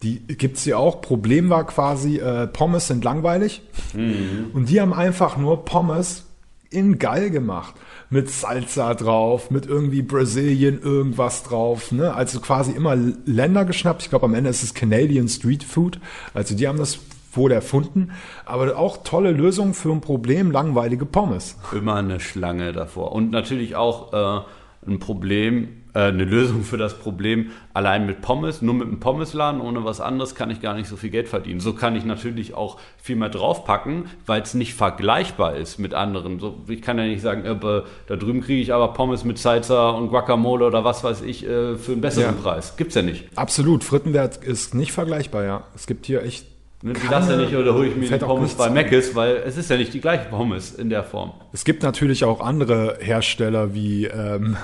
[0.04, 1.02] Die gibt's hier auch.
[1.02, 3.62] Problem war quasi, äh, Pommes sind langweilig.
[4.54, 6.26] Und die haben einfach nur Pommes
[6.70, 7.76] in geil gemacht.
[8.10, 11.92] Mit Salsa drauf, mit irgendwie Brasilien irgendwas drauf.
[11.92, 12.14] Ne?
[12.14, 14.04] Also quasi immer Länder geschnappt.
[14.04, 16.00] Ich glaube, am Ende ist es Canadian Street Food.
[16.34, 17.00] Also die haben das
[17.34, 18.12] wohl erfunden.
[18.46, 21.58] Aber auch tolle Lösung für ein Problem, langweilige Pommes.
[21.72, 23.12] Immer eine Schlange davor.
[23.12, 24.42] Und natürlich auch äh,
[24.88, 29.62] ein Problem, äh, eine Lösung für das Problem, allein mit Pommes, nur mit einem Pommesladen,
[29.62, 31.60] ohne was anderes kann ich gar nicht so viel Geld verdienen.
[31.60, 36.40] So kann ich natürlich auch viel mehr draufpacken, weil es nicht vergleichbar ist mit anderen.
[36.40, 37.56] So, ich kann ja nicht sagen, äh,
[38.08, 41.76] da drüben kriege ich aber Pommes mit Salsa und Guacamole oder was weiß ich äh,
[41.78, 42.42] für einen besseren Ja.
[42.42, 42.78] Preis.
[42.78, 43.26] Gibt's ja nicht.
[43.36, 43.84] Absolut.
[43.84, 45.64] Frittenwert ist nicht vergleichbar, ja.
[45.76, 46.46] Es gibt hier echt.
[46.82, 48.70] Ne, Die ja nicht, oder hole ich mir die Pommes bei.
[48.70, 51.34] Mc's, weil es ist ja nicht die gleiche Pommes in der Form.
[51.52, 54.56] Es gibt natürlich auch andere Hersteller wie ähm,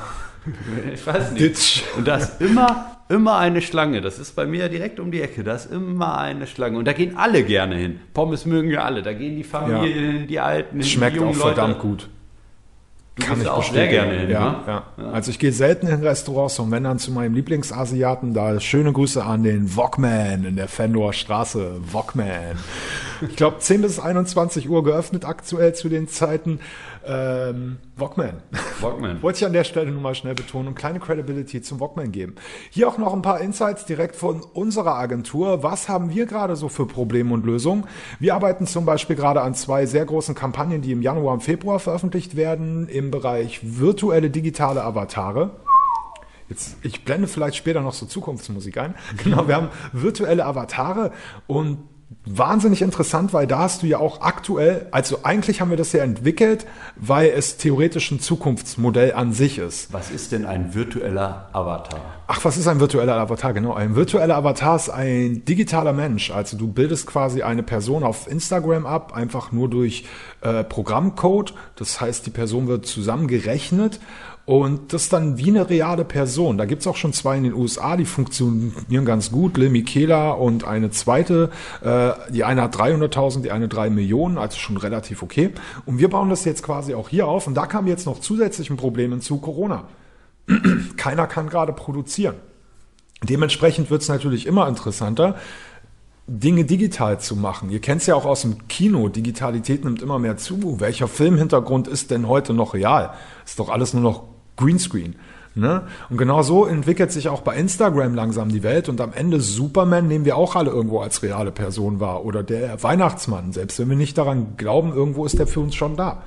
[0.94, 1.42] Ich weiß nicht.
[1.44, 1.84] Ditch.
[1.98, 4.02] Und da ist immer, immer eine Schlange.
[4.02, 5.44] Das ist bei mir direkt um die Ecke.
[5.44, 6.78] Da ist immer eine Schlange.
[6.78, 8.00] Und da gehen alle gerne hin.
[8.14, 9.02] Pommes mögen ja alle.
[9.02, 11.56] Da gehen die Familien hin, die Alten hin, Schmeckt die auch jungen Leute.
[11.56, 12.10] verdammt gut.
[13.18, 13.92] Du gehst da auch sehr bestätigen.
[13.92, 14.84] gerne hin, ja, ne?
[14.98, 15.12] ja.
[15.14, 19.24] Also ich gehe selten in Restaurants und wenn dann zu meinem Lieblingsasiaten, da schöne Grüße
[19.24, 21.78] an den Wokman in der Fendor Straße.
[21.94, 22.58] Wokman.
[23.30, 26.60] Ich glaube 10 bis 21 Uhr geöffnet aktuell zu den Zeiten.
[27.08, 28.42] Ähm, Wokman.
[28.82, 29.22] Walkman.
[29.22, 32.36] Wollte ich an der Stelle nur mal schnell betonen und kleine Credibility zum Walkman geben.
[32.72, 35.62] Hier auch noch ein paar Insights direkt von unserer Agentur.
[35.62, 37.86] Was haben wir gerade so für Probleme und Lösungen?
[38.20, 41.80] Wir arbeiten zum Beispiel gerade an zwei sehr großen Kampagnen, die im Januar und Februar
[41.80, 45.52] veröffentlicht werden, im Bereich virtuelle digitale Avatare.
[46.50, 48.96] Jetzt, ich blende vielleicht später noch so Zukunftsmusik ein.
[49.24, 51.12] Genau, wir haben virtuelle Avatare
[51.48, 51.80] und
[52.26, 56.04] wahnsinnig interessant, weil da hast du ja auch aktuell, also eigentlich haben wir das ja
[56.04, 59.94] entwickelt, weil es theoretisch ein Zukunftsmodell an sich ist.
[59.94, 62.00] Was ist denn ein virtueller Avatar?
[62.28, 63.54] Ach, was ist ein virtueller Avatar?
[63.54, 66.32] Genau, ein virtueller Avatar ist ein digitaler Mensch.
[66.32, 70.06] Also du bildest quasi eine Person auf Instagram ab, einfach nur durch
[70.42, 71.54] äh, Programmcode.
[71.76, 74.00] Das heißt, die Person wird zusammengerechnet
[74.46, 76.60] und das ist dann wie eine reale Person.
[76.60, 79.58] Da gibt's auch schon zwei in den USA, die funktionieren ganz gut.
[79.58, 81.50] Lil Michaela und eine zweite.
[81.82, 85.52] Äh, die eine hat 300.000, die eine 3 Millionen, also schon relativ okay.
[85.88, 87.48] Und wir bauen das jetzt quasi auch hier auf.
[87.48, 89.86] Und da kam jetzt noch zusätzlich ein Problem hinzu, Corona
[90.98, 92.36] keiner kann gerade produzieren.
[93.24, 95.38] Dementsprechend wird es natürlich immer interessanter,
[96.28, 97.72] Dinge digital zu machen.
[97.72, 99.10] Ihr kennt es ja auch aus dem Kino.
[99.10, 100.80] Digitalität nimmt immer mehr zu.
[100.80, 103.14] Welcher Filmhintergrund ist denn heute noch real?
[103.44, 105.16] Ist doch alles nur noch Greenscreen.
[105.58, 105.84] Ne?
[106.10, 110.06] Und genau so entwickelt sich auch bei Instagram langsam die Welt und am Ende Superman
[110.06, 113.96] nehmen wir auch alle irgendwo als reale Person wahr oder der Weihnachtsmann, selbst wenn wir
[113.96, 116.24] nicht daran glauben, irgendwo ist der für uns schon da.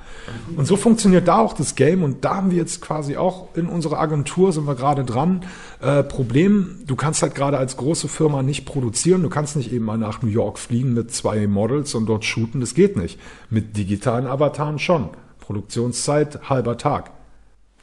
[0.57, 3.67] Und so funktioniert da auch das Game und da haben wir jetzt quasi auch in
[3.67, 5.41] unserer Agentur sind wir gerade dran.
[5.79, 9.85] Äh, Problem, du kannst halt gerade als große Firma nicht produzieren, du kannst nicht eben
[9.85, 13.19] mal nach New York fliegen mit zwei Models und dort shooten, das geht nicht.
[13.51, 15.09] Mit digitalen Avataren schon.
[15.39, 17.18] Produktionszeit halber Tag.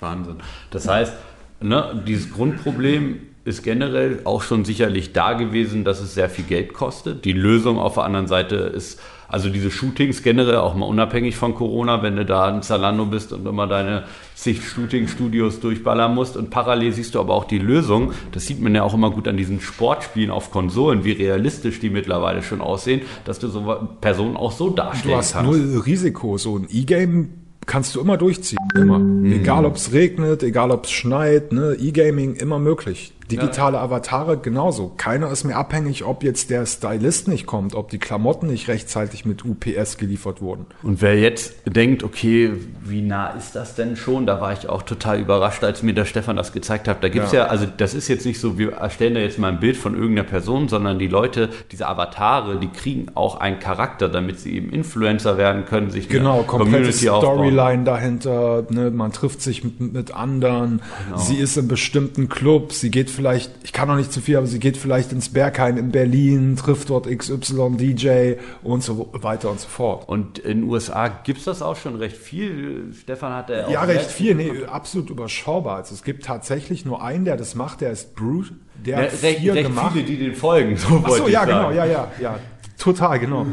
[0.01, 0.37] Wahnsinn.
[0.71, 1.13] Das heißt,
[1.61, 6.73] ne, dieses Grundproblem ist generell auch schon sicherlich da gewesen, dass es sehr viel Geld
[6.75, 7.25] kostet.
[7.25, 11.55] Die Lösung auf der anderen Seite ist, also diese Shootings generell auch mal unabhängig von
[11.55, 16.51] Corona, wenn du da in Zalando bist und immer deine zig Shooting-Studios durchballern musst und
[16.51, 18.13] parallel siehst du aber auch die Lösung.
[18.33, 21.91] Das sieht man ja auch immer gut an diesen Sportspielen auf Konsolen, wie realistisch die
[21.91, 25.51] mittlerweile schon aussehen, dass du so Personen auch so darstellen Du hast kannst.
[25.51, 26.37] null Risiko.
[26.37, 28.59] So ein E-Game kannst du immer durchziehen.
[28.75, 29.01] Immer.
[29.27, 31.77] Egal ob es regnet, egal ob es schneit, ne?
[31.79, 33.13] E-Gaming immer möglich.
[33.31, 34.93] Digitale Avatare genauso.
[34.97, 39.25] Keiner ist mehr abhängig, ob jetzt der Stylist nicht kommt, ob die Klamotten nicht rechtzeitig
[39.25, 40.67] mit UPS geliefert wurden.
[40.83, 42.53] Und wer jetzt denkt, okay,
[42.85, 44.27] wie nah ist das denn schon?
[44.27, 47.03] Da war ich auch total überrascht, als mir der Stefan das gezeigt hat.
[47.03, 47.45] Da gibt's ja.
[47.45, 47.47] Ja.
[47.47, 50.29] also das ist jetzt nicht so, wir erstellen da jetzt mal ein Bild von irgendeiner
[50.29, 55.37] Person, sondern die Leute, diese Avatare, die kriegen auch einen Charakter, damit sie eben Influencer
[55.37, 56.93] werden können, sich Genau, komplette.
[56.93, 58.65] Storyline dahinter.
[58.71, 58.91] Ne?
[58.91, 60.83] Man trifft sich mit, mit anderen.
[61.05, 61.19] Genau.
[61.19, 62.81] Sie ist in bestimmten Clubs.
[62.81, 65.77] Sie geht vielleicht, ich kann noch nicht zu viel, aber sie geht vielleicht ins Berghain
[65.77, 70.09] in Berlin, trifft dort XY DJ und so weiter und so fort.
[70.09, 72.93] Und in den USA gibt's das auch schon recht viel.
[73.01, 75.77] Stefan hat ja auch Ja, recht viel, nee, absolut überschaubar.
[75.79, 78.51] Also es gibt tatsächlich nur einen, der das macht, der ist Brute,
[78.85, 79.93] der Ja, hat recht, vier recht gemacht.
[79.95, 80.77] viele, die den folgen.
[80.77, 81.51] So Ach so, ja, sagen.
[81.51, 82.39] genau, ja, ja, ja,
[82.79, 83.47] total, genau.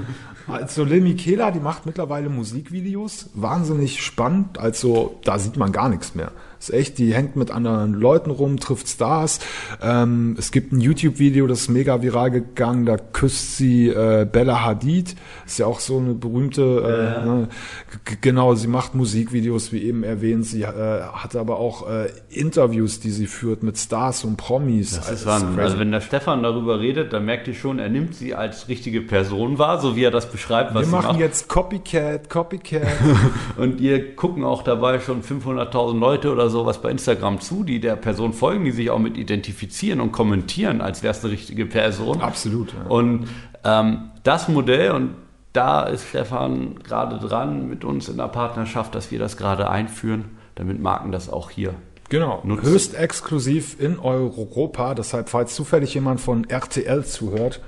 [0.46, 6.16] Also Lil Michaela, die macht mittlerweile Musikvideos, wahnsinnig spannend, also da sieht man gar nichts
[6.16, 6.32] mehr.
[6.64, 9.40] Ist echt, die hängt mit anderen Leuten rum, trifft Stars.
[9.82, 14.64] Ähm, es gibt ein YouTube-Video, das ist mega viral gegangen, da küsst sie äh, Bella
[14.64, 15.16] Hadid.
[15.46, 16.62] Ist ja auch so eine berühmte,
[17.22, 17.50] äh, ne?
[18.06, 20.46] G- genau, sie macht Musikvideos, wie eben erwähnt.
[20.46, 24.96] Sie äh, hat aber auch äh, Interviews, die sie führt mit Stars und Promis.
[24.96, 25.50] Das ist Also, Wahnsinn.
[25.50, 25.62] crazy.
[25.64, 29.02] Also wenn der Stefan darüber redet, dann merkt ihr schon, er nimmt sie als richtige
[29.02, 31.20] Person wahr, so wie er das beschreibt, was Wir sie machen macht.
[31.20, 32.88] jetzt Copycat, Copycat.
[33.58, 37.98] Und ihr gucken auch dabei schon 500.000 Leute oder sowas bei Instagram zu, die der
[37.98, 42.22] Person folgen, die sich auch mit identifizieren und kommentieren, als wäre es eine richtige Person.
[42.22, 42.74] Absolut.
[42.74, 42.90] Ja.
[42.90, 43.28] Und
[43.66, 45.16] ähm, das Modell, und
[45.52, 50.26] da ist Stefan gerade dran mit uns in der Partnerschaft, dass wir das gerade einführen,
[50.56, 51.74] damit Marken das auch hier.
[52.10, 52.66] Genau, Nutzen.
[52.70, 54.94] höchst exklusiv in Europa.
[54.96, 57.60] Deshalb, falls zufällig jemand von RTL zuhört,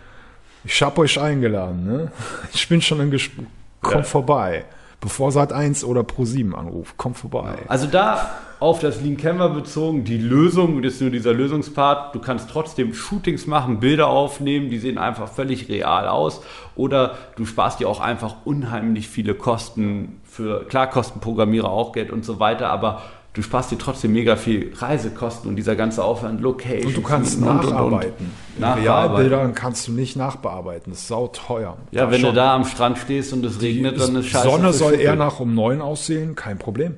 [0.63, 1.85] ich hab euch eingeladen.
[1.85, 2.11] Ne?
[2.53, 3.45] Ich bin schon im Gespräch.
[3.81, 4.03] Kommt Ja.
[4.03, 4.65] vorbei.
[5.01, 7.57] Bevor Sat 1 oder Pro 7 anruft, kommt vorbei.
[7.67, 12.19] Also da auf das Lean Canva bezogen, die Lösung, das ist nur dieser Lösungspart, du
[12.19, 16.41] kannst trotzdem Shootings machen, Bilder aufnehmen, die sehen einfach völlig real aus
[16.75, 22.11] oder du sparst dir auch einfach unheimlich viele Kosten für, klar kosten Programmierer auch Geld
[22.11, 23.01] und so weiter, aber
[23.33, 26.87] du sparst dir trotzdem mega viel Reisekosten und dieser ganze Aufwand, Location.
[26.87, 28.31] Und du kannst nacharbeiten.
[28.55, 29.15] In Nachbearbeiten.
[29.15, 30.93] Realbildern kannst du nicht nachbearbeiten.
[30.93, 31.75] Das ist sauteuer.
[31.91, 34.49] Ja, Da wenn du da am Strand stehst und es regnet, dann ist Die scheiße.
[34.49, 36.95] Sonne für soll eher nach um neun aussehen, kein Problem.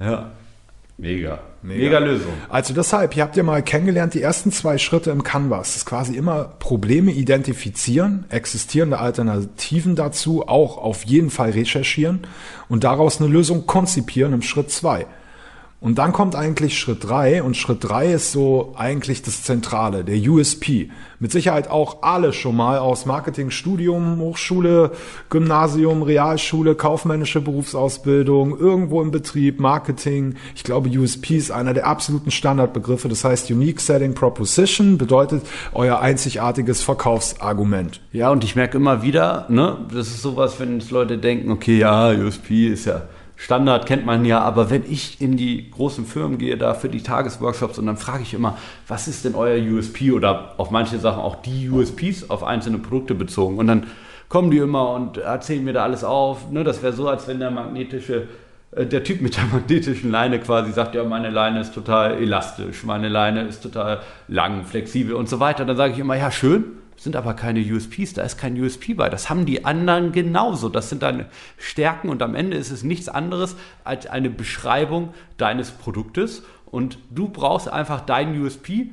[0.00, 0.32] Ja.
[1.02, 1.40] Mega.
[1.62, 1.82] Mega.
[1.82, 1.98] Mega.
[1.98, 2.32] Lösung.
[2.48, 5.70] Also deshalb, ihr habt ja mal kennengelernt, die ersten zwei Schritte im Canvas.
[5.70, 12.20] Das ist quasi immer Probleme identifizieren, existierende Alternativen dazu, auch auf jeden Fall recherchieren
[12.68, 15.06] und daraus eine Lösung konzipieren im Schritt zwei.
[15.82, 20.16] Und dann kommt eigentlich Schritt drei und Schritt drei ist so eigentlich das Zentrale, der
[20.30, 20.90] USP.
[21.18, 24.92] Mit Sicherheit auch alle schon mal aus Marketing, Studium, Hochschule,
[25.28, 30.36] Gymnasium, Realschule, kaufmännische Berufsausbildung, irgendwo im Betrieb, Marketing.
[30.54, 33.08] Ich glaube, USP ist einer der absoluten Standardbegriffe.
[33.08, 38.00] Das heißt, Unique Selling Proposition bedeutet euer einzigartiges Verkaufsargument.
[38.12, 42.10] Ja, und ich merke immer wieder, ne, das ist sowas, wenn Leute denken, okay, ja,
[42.10, 43.02] USP ist ja
[43.42, 47.02] Standard, kennt man ja, aber wenn ich in die großen Firmen gehe, da für die
[47.02, 51.20] Tagesworkshops und dann frage ich immer, was ist denn euer USP oder auf manche Sachen
[51.20, 53.58] auch die USPs auf einzelne Produkte bezogen.
[53.58, 53.88] Und dann
[54.28, 57.40] kommen die immer und erzählen mir da alles auf, ne, das wäre so, als wenn
[57.40, 58.28] der magnetische
[58.76, 62.84] äh, der Typ mit der magnetischen Leine quasi sagt, ja, meine Leine ist total elastisch,
[62.84, 65.64] meine Leine ist total lang, flexibel und so weiter.
[65.64, 66.64] Dann sage ich immer, ja, schön,
[67.02, 69.08] sind aber keine USPs, da ist kein USP bei.
[69.08, 70.68] Das haben die anderen genauso.
[70.68, 71.26] Das sind deine
[71.58, 77.28] Stärken und am Ende ist es nichts anderes als eine Beschreibung deines Produktes und du
[77.28, 78.90] brauchst einfach deinen USP,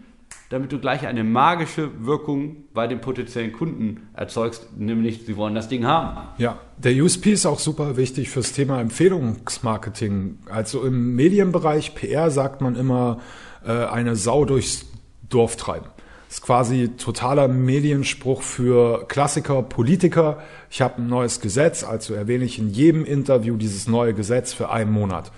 [0.50, 5.70] damit du gleich eine magische Wirkung bei den potenziellen Kunden erzeugst, nämlich sie wollen das
[5.70, 6.28] Ding haben.
[6.40, 10.40] Ja, der USP ist auch super wichtig fürs Thema Empfehlungsmarketing.
[10.50, 13.20] Also im Medienbereich PR sagt man immer,
[13.66, 14.86] äh, eine Sau durchs
[15.30, 15.86] Dorf treiben.
[16.30, 20.44] Ist quasi totaler Medienspruch für Klassiker, Politiker.
[20.70, 24.70] Ich habe ein neues Gesetz, also erwähne ich in jedem Interview dieses neue Gesetz für
[24.70, 25.32] einen Monat.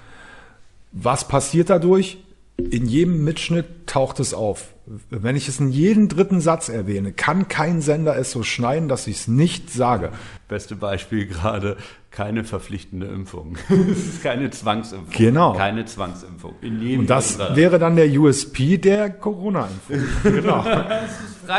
[0.92, 2.18] Was passiert dadurch?
[2.58, 4.74] In jedem Mitschnitt taucht es auf.
[5.10, 9.08] Wenn ich es in jedem dritten Satz erwähne, kann kein Sender es so schneiden, dass
[9.08, 10.12] ich es nicht sage.
[10.50, 11.78] Beste Beispiel gerade,
[12.12, 13.58] keine verpflichtende Impfung.
[13.70, 15.14] es ist keine Zwangsimpfung.
[15.18, 15.54] Genau.
[15.54, 16.56] Keine Zwangsimpfung.
[16.62, 17.56] In jedem Und das Fall.
[17.56, 20.02] wäre dann der USP der Corona-Impfung.
[20.42, 20.64] Genau.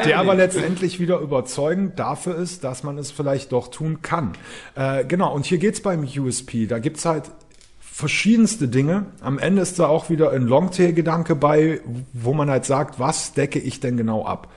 [0.06, 4.32] Der aber letztendlich wieder überzeugend dafür ist, dass man es vielleicht doch tun kann.
[4.74, 6.66] Äh, genau, und hier geht's beim USP.
[6.66, 7.24] Da gibt's halt
[7.80, 9.06] verschiedenste Dinge.
[9.20, 11.80] Am Ende ist da auch wieder ein Longtail-Gedanke bei,
[12.12, 14.48] wo man halt sagt, was decke ich denn genau ab?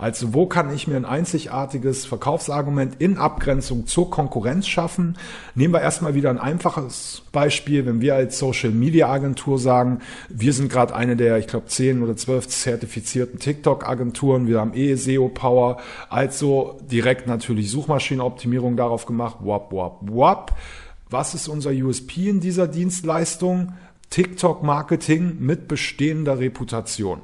[0.00, 5.18] Also wo kann ich mir ein einzigartiges Verkaufsargument in Abgrenzung zur Konkurrenz schaffen?
[5.54, 9.98] Nehmen wir erstmal wieder ein einfaches Beispiel, wenn wir als Social Media Agentur sagen,
[10.30, 14.94] wir sind gerade eine der, ich glaube, 10 oder 12 zertifizierten TikTok-Agenturen, wir haben eh
[14.94, 15.76] SEO-Power,
[16.08, 20.56] also direkt natürlich Suchmaschinenoptimierung darauf gemacht, wap, wap, wap.
[21.10, 23.74] Was ist unser USP in dieser Dienstleistung?
[24.08, 27.20] TikTok-Marketing mit bestehender Reputation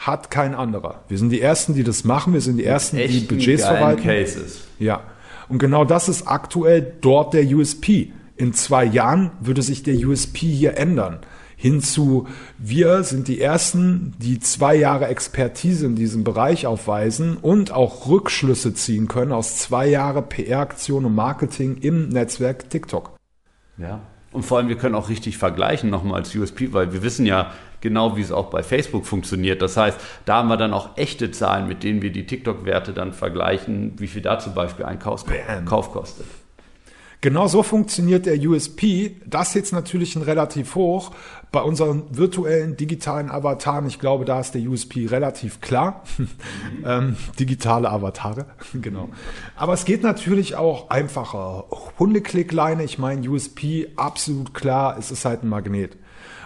[0.00, 1.04] hat kein anderer.
[1.08, 2.32] Wir sind die Ersten, die das machen.
[2.32, 4.02] Wir sind die Ersten, die Budgets verwalten.
[4.02, 4.62] Cases.
[4.78, 5.02] Ja.
[5.48, 8.12] Und genau das ist aktuell dort der USP.
[8.36, 11.18] In zwei Jahren würde sich der USP hier ändern.
[11.56, 12.26] Hinzu,
[12.56, 18.72] wir sind die Ersten, die zwei Jahre Expertise in diesem Bereich aufweisen und auch Rückschlüsse
[18.72, 23.14] ziehen können aus zwei Jahre PR-Aktion und Marketing im Netzwerk TikTok.
[23.76, 24.00] Ja.
[24.32, 27.52] Und vor allem, wir können auch richtig vergleichen nochmal als USP, weil wir wissen ja
[27.80, 29.62] genau, wie es auch bei Facebook funktioniert.
[29.62, 33.12] Das heißt, da haben wir dann auch echte Zahlen, mit denen wir die TikTok-Werte dann
[33.12, 35.24] vergleichen, wie viel da zum Beispiel ein Kauf.
[35.66, 36.26] Kauf kostet.
[37.22, 39.16] Genau so funktioniert der USP.
[39.26, 41.10] Das jetzt natürlich ein relativ hoch.
[41.52, 46.04] Bei unseren virtuellen digitalen Avataren, ich glaube, da ist der USP relativ klar.
[46.84, 48.46] ähm, digitale Avatare,
[48.80, 49.10] genau.
[49.56, 51.66] Aber es geht natürlich auch einfacher.
[51.98, 55.96] Hundeklickleine, ich meine, USP absolut klar, es ist halt ein Magnet.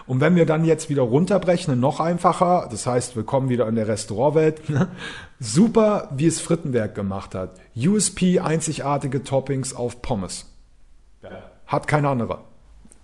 [0.06, 3.74] Und wenn wir dann jetzt wieder runterbrechen, noch einfacher, das heißt, wir kommen wieder in
[3.74, 4.60] der Restaurantwelt,
[5.40, 7.58] super, wie es Frittenwerk gemacht hat.
[7.74, 10.50] USP, einzigartige Toppings auf Pommes.
[11.66, 12.44] Hat kein anderer.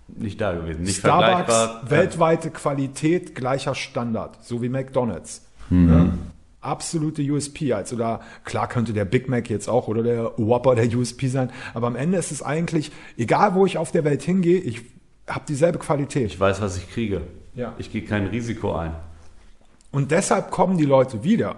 [0.07, 5.45] Nicht da gewesen, nicht Starbucks, weltweite Qualität, gleicher Standard, so wie McDonalds.
[5.69, 5.89] Mhm.
[5.89, 6.13] Ja.
[6.59, 7.73] Absolute USP.
[7.73, 11.49] Also da, klar könnte der Big Mac jetzt auch oder der Whopper der USP sein,
[11.73, 14.81] aber am Ende ist es eigentlich, egal wo ich auf der Welt hingehe, ich
[15.27, 16.27] habe dieselbe Qualität.
[16.27, 17.21] Ich weiß, was ich kriege.
[17.53, 17.73] Ja.
[17.77, 18.93] Ich gehe kein Risiko ein.
[19.91, 21.57] Und deshalb kommen die Leute wieder.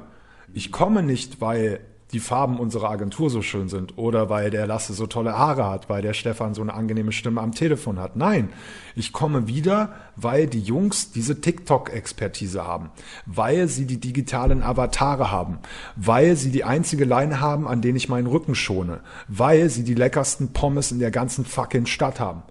[0.53, 1.79] Ich komme nicht, weil
[2.13, 5.89] die Farben unserer Agentur so schön sind oder weil der Lasse so tolle Haare hat,
[5.89, 8.15] weil der Stefan so eine angenehme Stimme am Telefon hat.
[8.15, 8.49] Nein,
[8.95, 12.91] ich komme wieder, weil die Jungs diese TikTok-Expertise haben,
[13.25, 15.57] weil sie die digitalen Avatare haben,
[15.95, 19.95] weil sie die einzige Leine haben, an denen ich meinen Rücken schone, weil sie die
[19.95, 22.43] leckersten Pommes in der ganzen fucking Stadt haben.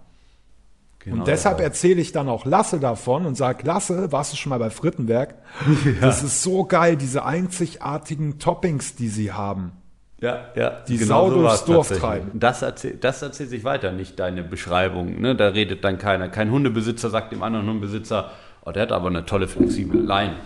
[1.03, 1.65] Genau Und deshalb das.
[1.65, 5.35] erzähle ich dann auch Lasse davon und sage, Lasse, warst du schon mal bei Frittenwerk?
[6.01, 9.73] Das ist so geil, diese einzigartigen Toppings, die sie haben.
[10.21, 10.69] Ja, ja.
[10.87, 12.31] Die Sau so durchs Dorf treiben.
[12.39, 15.19] Das erzählt, das erzählt sich weiter, nicht deine Beschreibung.
[15.19, 15.35] Ne?
[15.35, 16.29] Da redet dann keiner.
[16.29, 18.31] Kein Hundebesitzer sagt dem anderen Hundebesitzer,
[18.63, 20.37] oh, der hat aber eine tolle flexible Leine.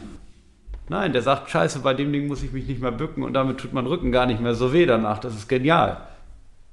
[0.90, 3.60] Nein, der sagt, scheiße, bei dem Ding muss ich mich nicht mehr bücken und damit
[3.60, 5.20] tut mein Rücken gar nicht mehr so weh danach.
[5.20, 5.98] Das ist genial.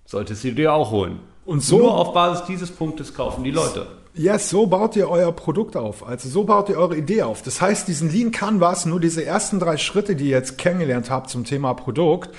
[0.07, 1.18] Solltest du dir auch holen.
[1.45, 3.86] Und so- Nur auf Basis dieses Punktes kaufen die Leute.
[4.16, 6.07] Yes, so baut ihr euer Produkt auf.
[6.07, 7.42] Also so baut ihr eure Idee auf.
[7.42, 11.30] Das heißt, diesen Lean Canvas, nur diese ersten drei Schritte, die ihr jetzt kennengelernt habt
[11.30, 12.30] zum Thema Produkt,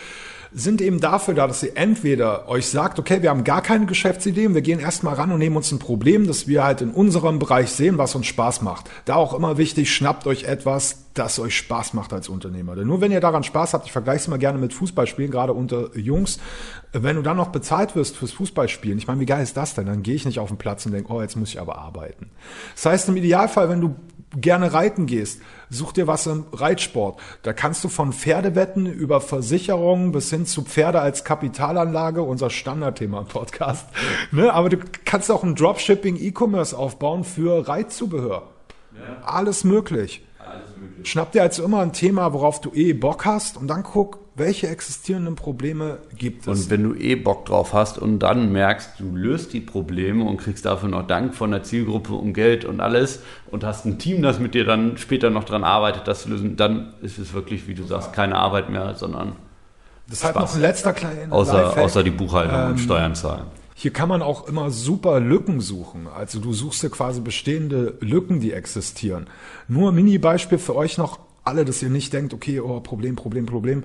[0.53, 4.53] sind eben dafür da, dass ihr entweder euch sagt, okay, wir haben gar keine Geschäftsideen,
[4.55, 7.71] wir gehen erstmal ran und nehmen uns ein Problem, das wir halt in unserem Bereich
[7.71, 8.89] sehen, was uns Spaß macht.
[9.03, 12.75] Da auch immer wichtig, schnappt euch etwas, das euch Spaß macht als Unternehmer.
[12.75, 15.53] Denn nur wenn ihr daran Spaß habt, ich vergleiche es mal gerne mit Fußballspielen, gerade
[15.53, 16.39] unter Jungs,
[16.91, 19.85] wenn du dann noch bezahlt wirst fürs Fußballspielen, ich meine, wie geil ist das denn?
[19.85, 22.29] Dann gehe ich nicht auf den Platz und denke, oh, jetzt muss ich aber arbeiten.
[22.75, 23.95] Das heißt, im Idealfall, wenn du
[24.35, 27.19] gerne reiten gehst, such dir was im Reitsport.
[27.43, 33.21] Da kannst du von Pferdewetten über Versicherungen bis hin zu Pferde als Kapitalanlage, unser Standardthema
[33.21, 33.87] im Podcast.
[34.31, 34.53] Ne?
[34.53, 38.49] Aber du kannst auch ein Dropshipping E-Commerce aufbauen für Reitzubehör.
[39.25, 40.25] Alles möglich.
[41.05, 44.67] Schnapp dir also immer ein Thema, worauf du eh Bock hast und dann guck, welche
[44.67, 46.47] existierenden Probleme gibt es.
[46.47, 50.37] Und wenn du eh Bock drauf hast und dann merkst, du löst die Probleme und
[50.37, 54.21] kriegst dafür noch Dank von der Zielgruppe um Geld und alles und hast ein Team,
[54.21, 57.67] das mit dir dann später noch dran arbeitet, das zu lösen, dann ist es wirklich,
[57.67, 59.33] wie du sagst, keine Arbeit mehr, sondern
[60.11, 60.49] Deshalb Spaß.
[60.49, 61.83] noch ein letzter kleiner außer, Lifehack.
[61.83, 63.45] außer die Buchhaltung Ähm, und Steuern zahlen.
[63.77, 66.07] Hier kann man auch immer super Lücken suchen.
[66.07, 69.27] Also du suchst dir quasi bestehende Lücken, die existieren.
[69.67, 73.83] Nur Mini-Beispiel für euch noch alle, dass ihr nicht denkt, okay, oh, Problem, Problem, Problem.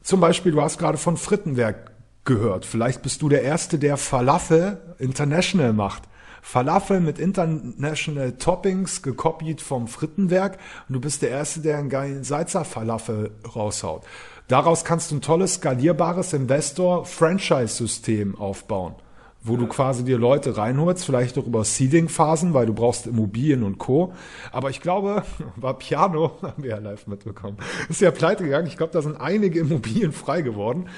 [0.00, 1.90] Zum Beispiel, du hast gerade von Frittenwerk
[2.24, 2.64] gehört.
[2.64, 6.04] Vielleicht bist du der Erste, der Falafel International macht.
[6.40, 10.56] Falafel mit International Toppings, gekopiert vom Frittenwerk.
[10.88, 14.04] Und du bist der Erste, der einen geilen Salzer Falafel raushaut.
[14.50, 18.96] Daraus kannst du ein tolles, skalierbares Investor-Franchise-System aufbauen,
[19.44, 23.78] wo du quasi dir Leute reinholst, vielleicht auch über Seeding-Phasen, weil du brauchst Immobilien und
[23.78, 24.12] Co.
[24.50, 25.22] Aber ich glaube,
[25.56, 28.66] war Piano, haben wir ja live mitbekommen, ist ja pleite gegangen.
[28.66, 30.88] Ich glaube, da sind einige Immobilien frei geworden.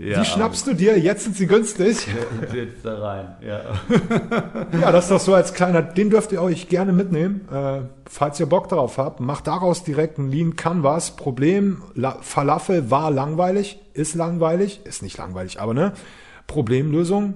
[0.00, 0.20] Ja.
[0.20, 2.06] Die schnappst du dir, jetzt sind sie günstig.
[2.54, 3.60] Jetzt da rein, ja.
[4.80, 8.40] Ja, das ist doch so als kleiner, den dürft ihr euch gerne mitnehmen, äh, falls
[8.40, 9.20] ihr Bock drauf habt.
[9.20, 11.16] Macht daraus direkt ein Lean Canvas.
[11.16, 15.92] Problem, La Falafel war langweilig, ist langweilig, ist nicht langweilig, aber ne,
[16.46, 17.34] Problemlösung.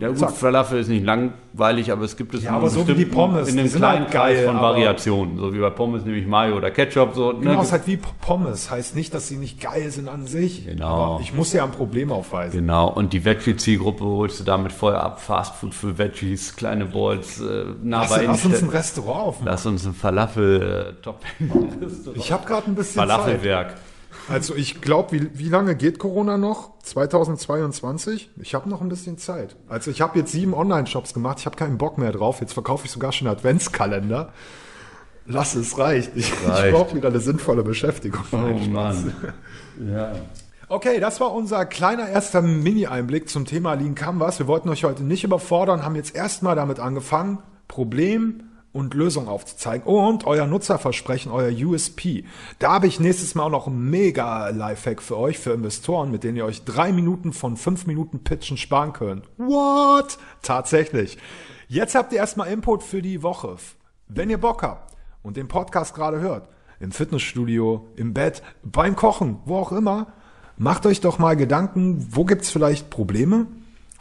[0.00, 0.30] Ja gut.
[0.30, 3.48] Falafel ist nicht langweilig, aber es gibt es Ja, in aber so wie die Pommes,
[3.50, 6.56] in einem kleinen halt Kreis geil, von aber- Variationen, so wie bei Pommes nämlich Mayo
[6.56, 7.34] oder Ketchup so.
[7.34, 7.62] Genau, ne?
[7.62, 8.70] ist halt wie Pommes.
[8.70, 10.64] Heißt nicht, dass sie nicht geil sind an sich.
[10.66, 10.86] Genau.
[10.86, 12.58] Aber ich muss ja ein Problem aufweisen.
[12.60, 15.20] Genau, und die Veggie-Zielgruppe holst du damit voll ab.
[15.20, 18.68] Fastfood für Veggies, kleine Balls, äh, nah Lass, bei lass uns ein.
[18.70, 19.46] Restaurant aufmachen.
[19.46, 21.50] Lass uns ein Falafel-Topping.
[22.14, 23.74] Ich habe gerade ein bisschen Zeit.
[24.28, 26.78] Also ich glaube, wie, wie lange geht Corona noch?
[26.82, 28.30] 2022?
[28.40, 29.56] Ich habe noch ein bisschen Zeit.
[29.68, 31.38] Also ich habe jetzt sieben Online-Shops gemacht.
[31.40, 32.40] Ich habe keinen Bock mehr drauf.
[32.40, 34.32] Jetzt verkaufe ich sogar schon Adventskalender.
[35.26, 36.12] Lass es, reicht.
[36.16, 38.24] Ich, ich brauche wieder eine sinnvolle Beschäftigung.
[38.32, 38.72] Oh Nein.
[38.72, 39.14] Mann.
[39.88, 40.12] Ja.
[40.68, 44.38] Okay, das war unser kleiner erster Mini-Einblick zum Thema Lean Canvas.
[44.38, 49.86] Wir wollten euch heute nicht überfordern, haben jetzt erstmal damit angefangen, Problem, und Lösungen aufzuzeigen
[49.86, 52.24] und euer Nutzerversprechen, euer USP.
[52.58, 56.24] Da habe ich nächstes Mal auch noch einen mega Lifehack für euch, für Investoren, mit
[56.24, 59.28] denen ihr euch drei Minuten von fünf Minuten Pitchen sparen könnt.
[59.36, 60.18] What?
[60.40, 61.18] Tatsächlich.
[61.68, 63.56] Jetzt habt ihr erstmal Input für die Woche.
[64.08, 66.48] Wenn ihr Bock habt und den Podcast gerade hört,
[66.80, 70.08] im Fitnessstudio, im Bett, beim Kochen, wo auch immer,
[70.56, 73.46] macht euch doch mal Gedanken, wo gibt's vielleicht Probleme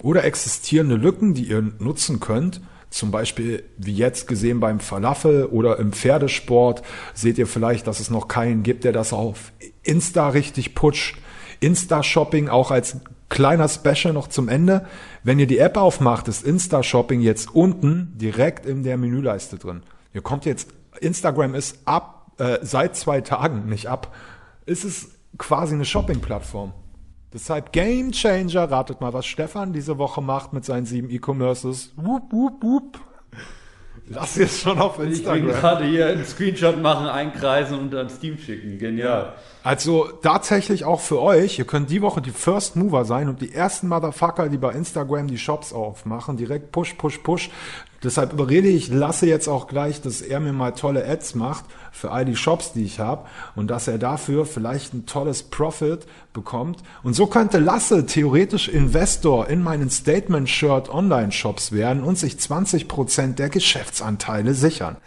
[0.02, 2.62] oder existierende Lücken, die ihr nutzen könnt,
[2.92, 6.84] zum Beispiel, wie jetzt gesehen beim Falafel oder im Pferdesport,
[7.14, 11.18] seht ihr vielleicht, dass es noch keinen gibt, der das auf Insta richtig pusht.
[11.62, 12.98] Insta-Shopping auch als
[13.30, 14.86] kleiner Special noch zum Ende.
[15.24, 19.84] Wenn ihr die App aufmacht, ist Insta-Shopping jetzt unten direkt in der Menüleiste drin.
[20.14, 20.68] Ihr kommt jetzt,
[21.00, 24.14] Instagram ist ab, äh, seit zwei Tagen, nicht ab,
[24.66, 26.74] ist es quasi eine Shopping-Plattform.
[27.34, 28.70] Deshalb Game Changer.
[28.70, 31.92] Ratet mal, was Stefan diese Woche macht mit seinen sieben E-Commerces.
[31.96, 33.00] Wup, wup, wup.
[34.10, 35.48] Lass es schon auf Ich will Instagram.
[35.48, 38.78] gerade hier einen Screenshot machen, einkreisen und an Steam schicken.
[38.78, 39.34] Genial.
[39.64, 43.54] Also tatsächlich auch für euch, ihr könnt die Woche die First Mover sein und die
[43.54, 47.50] ersten Motherfucker, die bei Instagram die Shops aufmachen, direkt push, push, push.
[48.04, 52.12] Deshalb überrede ich Lasse jetzt auch gleich, dass er mir mal tolle Ads macht für
[52.12, 56.80] all die Shops, die ich habe und dass er dafür vielleicht ein tolles Profit bekommt.
[57.04, 63.50] Und so könnte Lasse theoretisch Investor in meinen Statement-Shirt Online-Shops werden und sich 20% der
[63.50, 64.98] Geschäftsanteile sichern.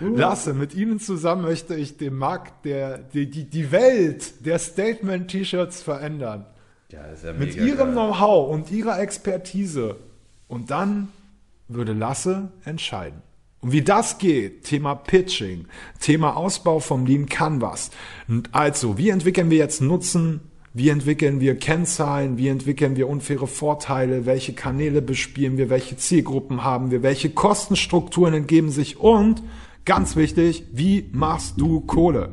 [0.00, 5.82] Lasse, mit Ihnen zusammen möchte ich den Markt, der, die, die, die Welt der Statement-T-Shirts
[5.82, 6.46] verändern.
[6.90, 7.92] Ja, ja Mit Ihrem.
[7.92, 9.96] Know-how und Ihrer Expertise.
[10.48, 11.08] Und dann
[11.74, 13.22] würde Lasse entscheiden.
[13.60, 15.66] Und wie das geht, Thema Pitching,
[16.00, 17.90] Thema Ausbau vom Lean Canvas.
[18.26, 20.40] Und also, wie entwickeln wir jetzt Nutzen?
[20.72, 22.38] Wie entwickeln wir Kennzahlen?
[22.38, 24.24] Wie entwickeln wir unfaire Vorteile?
[24.24, 25.68] Welche Kanäle bespielen wir?
[25.68, 27.02] Welche Zielgruppen haben wir?
[27.02, 28.98] Welche Kostenstrukturen entgeben sich?
[28.98, 29.42] Und
[29.84, 32.32] ganz wichtig, wie machst du Kohle?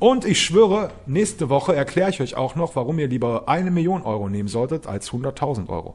[0.00, 4.02] Und ich schwöre, nächste Woche erkläre ich euch auch noch, warum ihr lieber eine Million
[4.02, 5.94] Euro nehmen solltet als 100.000 Euro.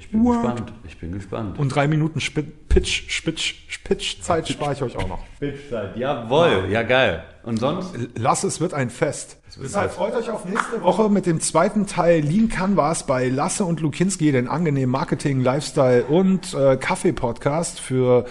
[0.00, 0.42] Ich bin What?
[0.42, 0.72] gespannt.
[0.88, 1.58] Ich bin gespannt.
[1.58, 5.18] Und drei Minuten Spi- Pitch, Spitch, Pitch-Zeit spare ich euch auch noch.
[5.38, 5.94] Bitchzeit.
[5.96, 6.68] Jawohl.
[6.70, 7.22] Ja, geil.
[7.42, 7.94] Und sonst?
[8.16, 9.36] Lass es wird ein Fest.
[9.62, 13.80] Deshalb freut euch auf nächste Woche mit dem zweiten Teil Lean Canvas bei Lasse und
[13.80, 18.24] Lukinski, den angenehmen Marketing, Lifestyle und äh, Kaffee-Podcast für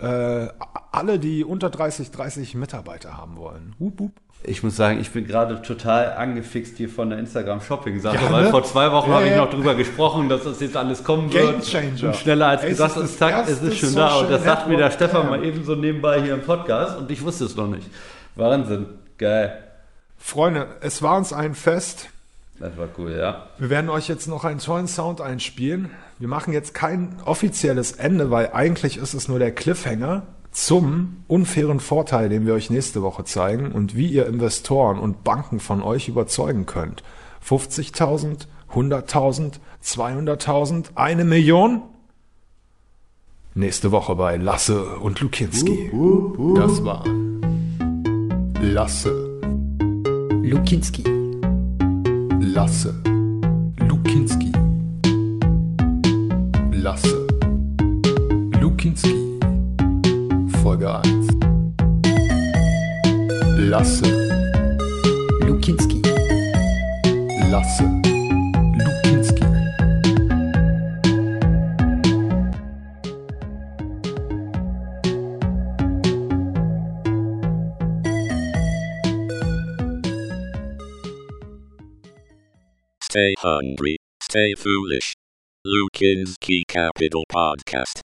[0.00, 0.48] äh,
[0.90, 3.74] alle, die unter 30, 30 Mitarbeiter haben wollen.
[3.78, 4.12] Hup, hup.
[4.44, 8.50] Ich muss sagen, ich bin gerade total angefixt hier von der Instagram-Shopping-Sache, Ja, weil ne?
[8.50, 11.46] vor zwei Wochen Ja, habe ich noch drüber gesprochen, dass das jetzt alles kommen Game
[11.46, 11.64] wird.
[11.64, 12.08] Changer.
[12.08, 14.16] Und schneller als es gedacht ist zack, es ist schon da.
[14.16, 17.22] Und das sagt mir der Stefan mal eben so nebenbei hier im Podcast und ich
[17.22, 17.88] wusste es noch nicht.
[18.34, 18.86] Wahnsinn.
[19.18, 19.58] Geil.
[20.18, 22.08] Freunde, es war uns ein Fest.
[22.58, 23.46] Das war cool, ja.
[23.58, 25.90] Wir werden euch jetzt noch einen tollen Sound einspielen.
[26.18, 30.22] Wir machen jetzt kein offizielles Ende, weil eigentlich ist es nur der Cliffhanger
[30.52, 35.60] zum unfairen Vorteil, den wir euch nächste Woche zeigen und wie ihr Investoren und Banken
[35.60, 37.02] von euch überzeugen könnt.
[37.46, 41.82] 50.000, 100.000, 200.000, eine Million?
[43.54, 45.90] Nächste Woche bei Lasse und Lukinski.
[46.54, 47.04] Das war
[48.60, 49.40] Lasse,
[50.42, 51.04] Lukinski.
[52.40, 53.02] Lasse,
[53.78, 54.52] Lukinski.
[56.72, 57.26] Lasse,
[58.60, 59.21] Lukinski.
[60.82, 60.90] Folge 1.
[63.70, 64.02] Lasse,
[65.46, 66.02] Lukinski.
[67.50, 67.84] Lasse,
[68.78, 69.44] Lukinski.
[83.02, 85.14] Stay hungry, stay foolish.
[85.64, 88.01] Lukinski Capital Podcast.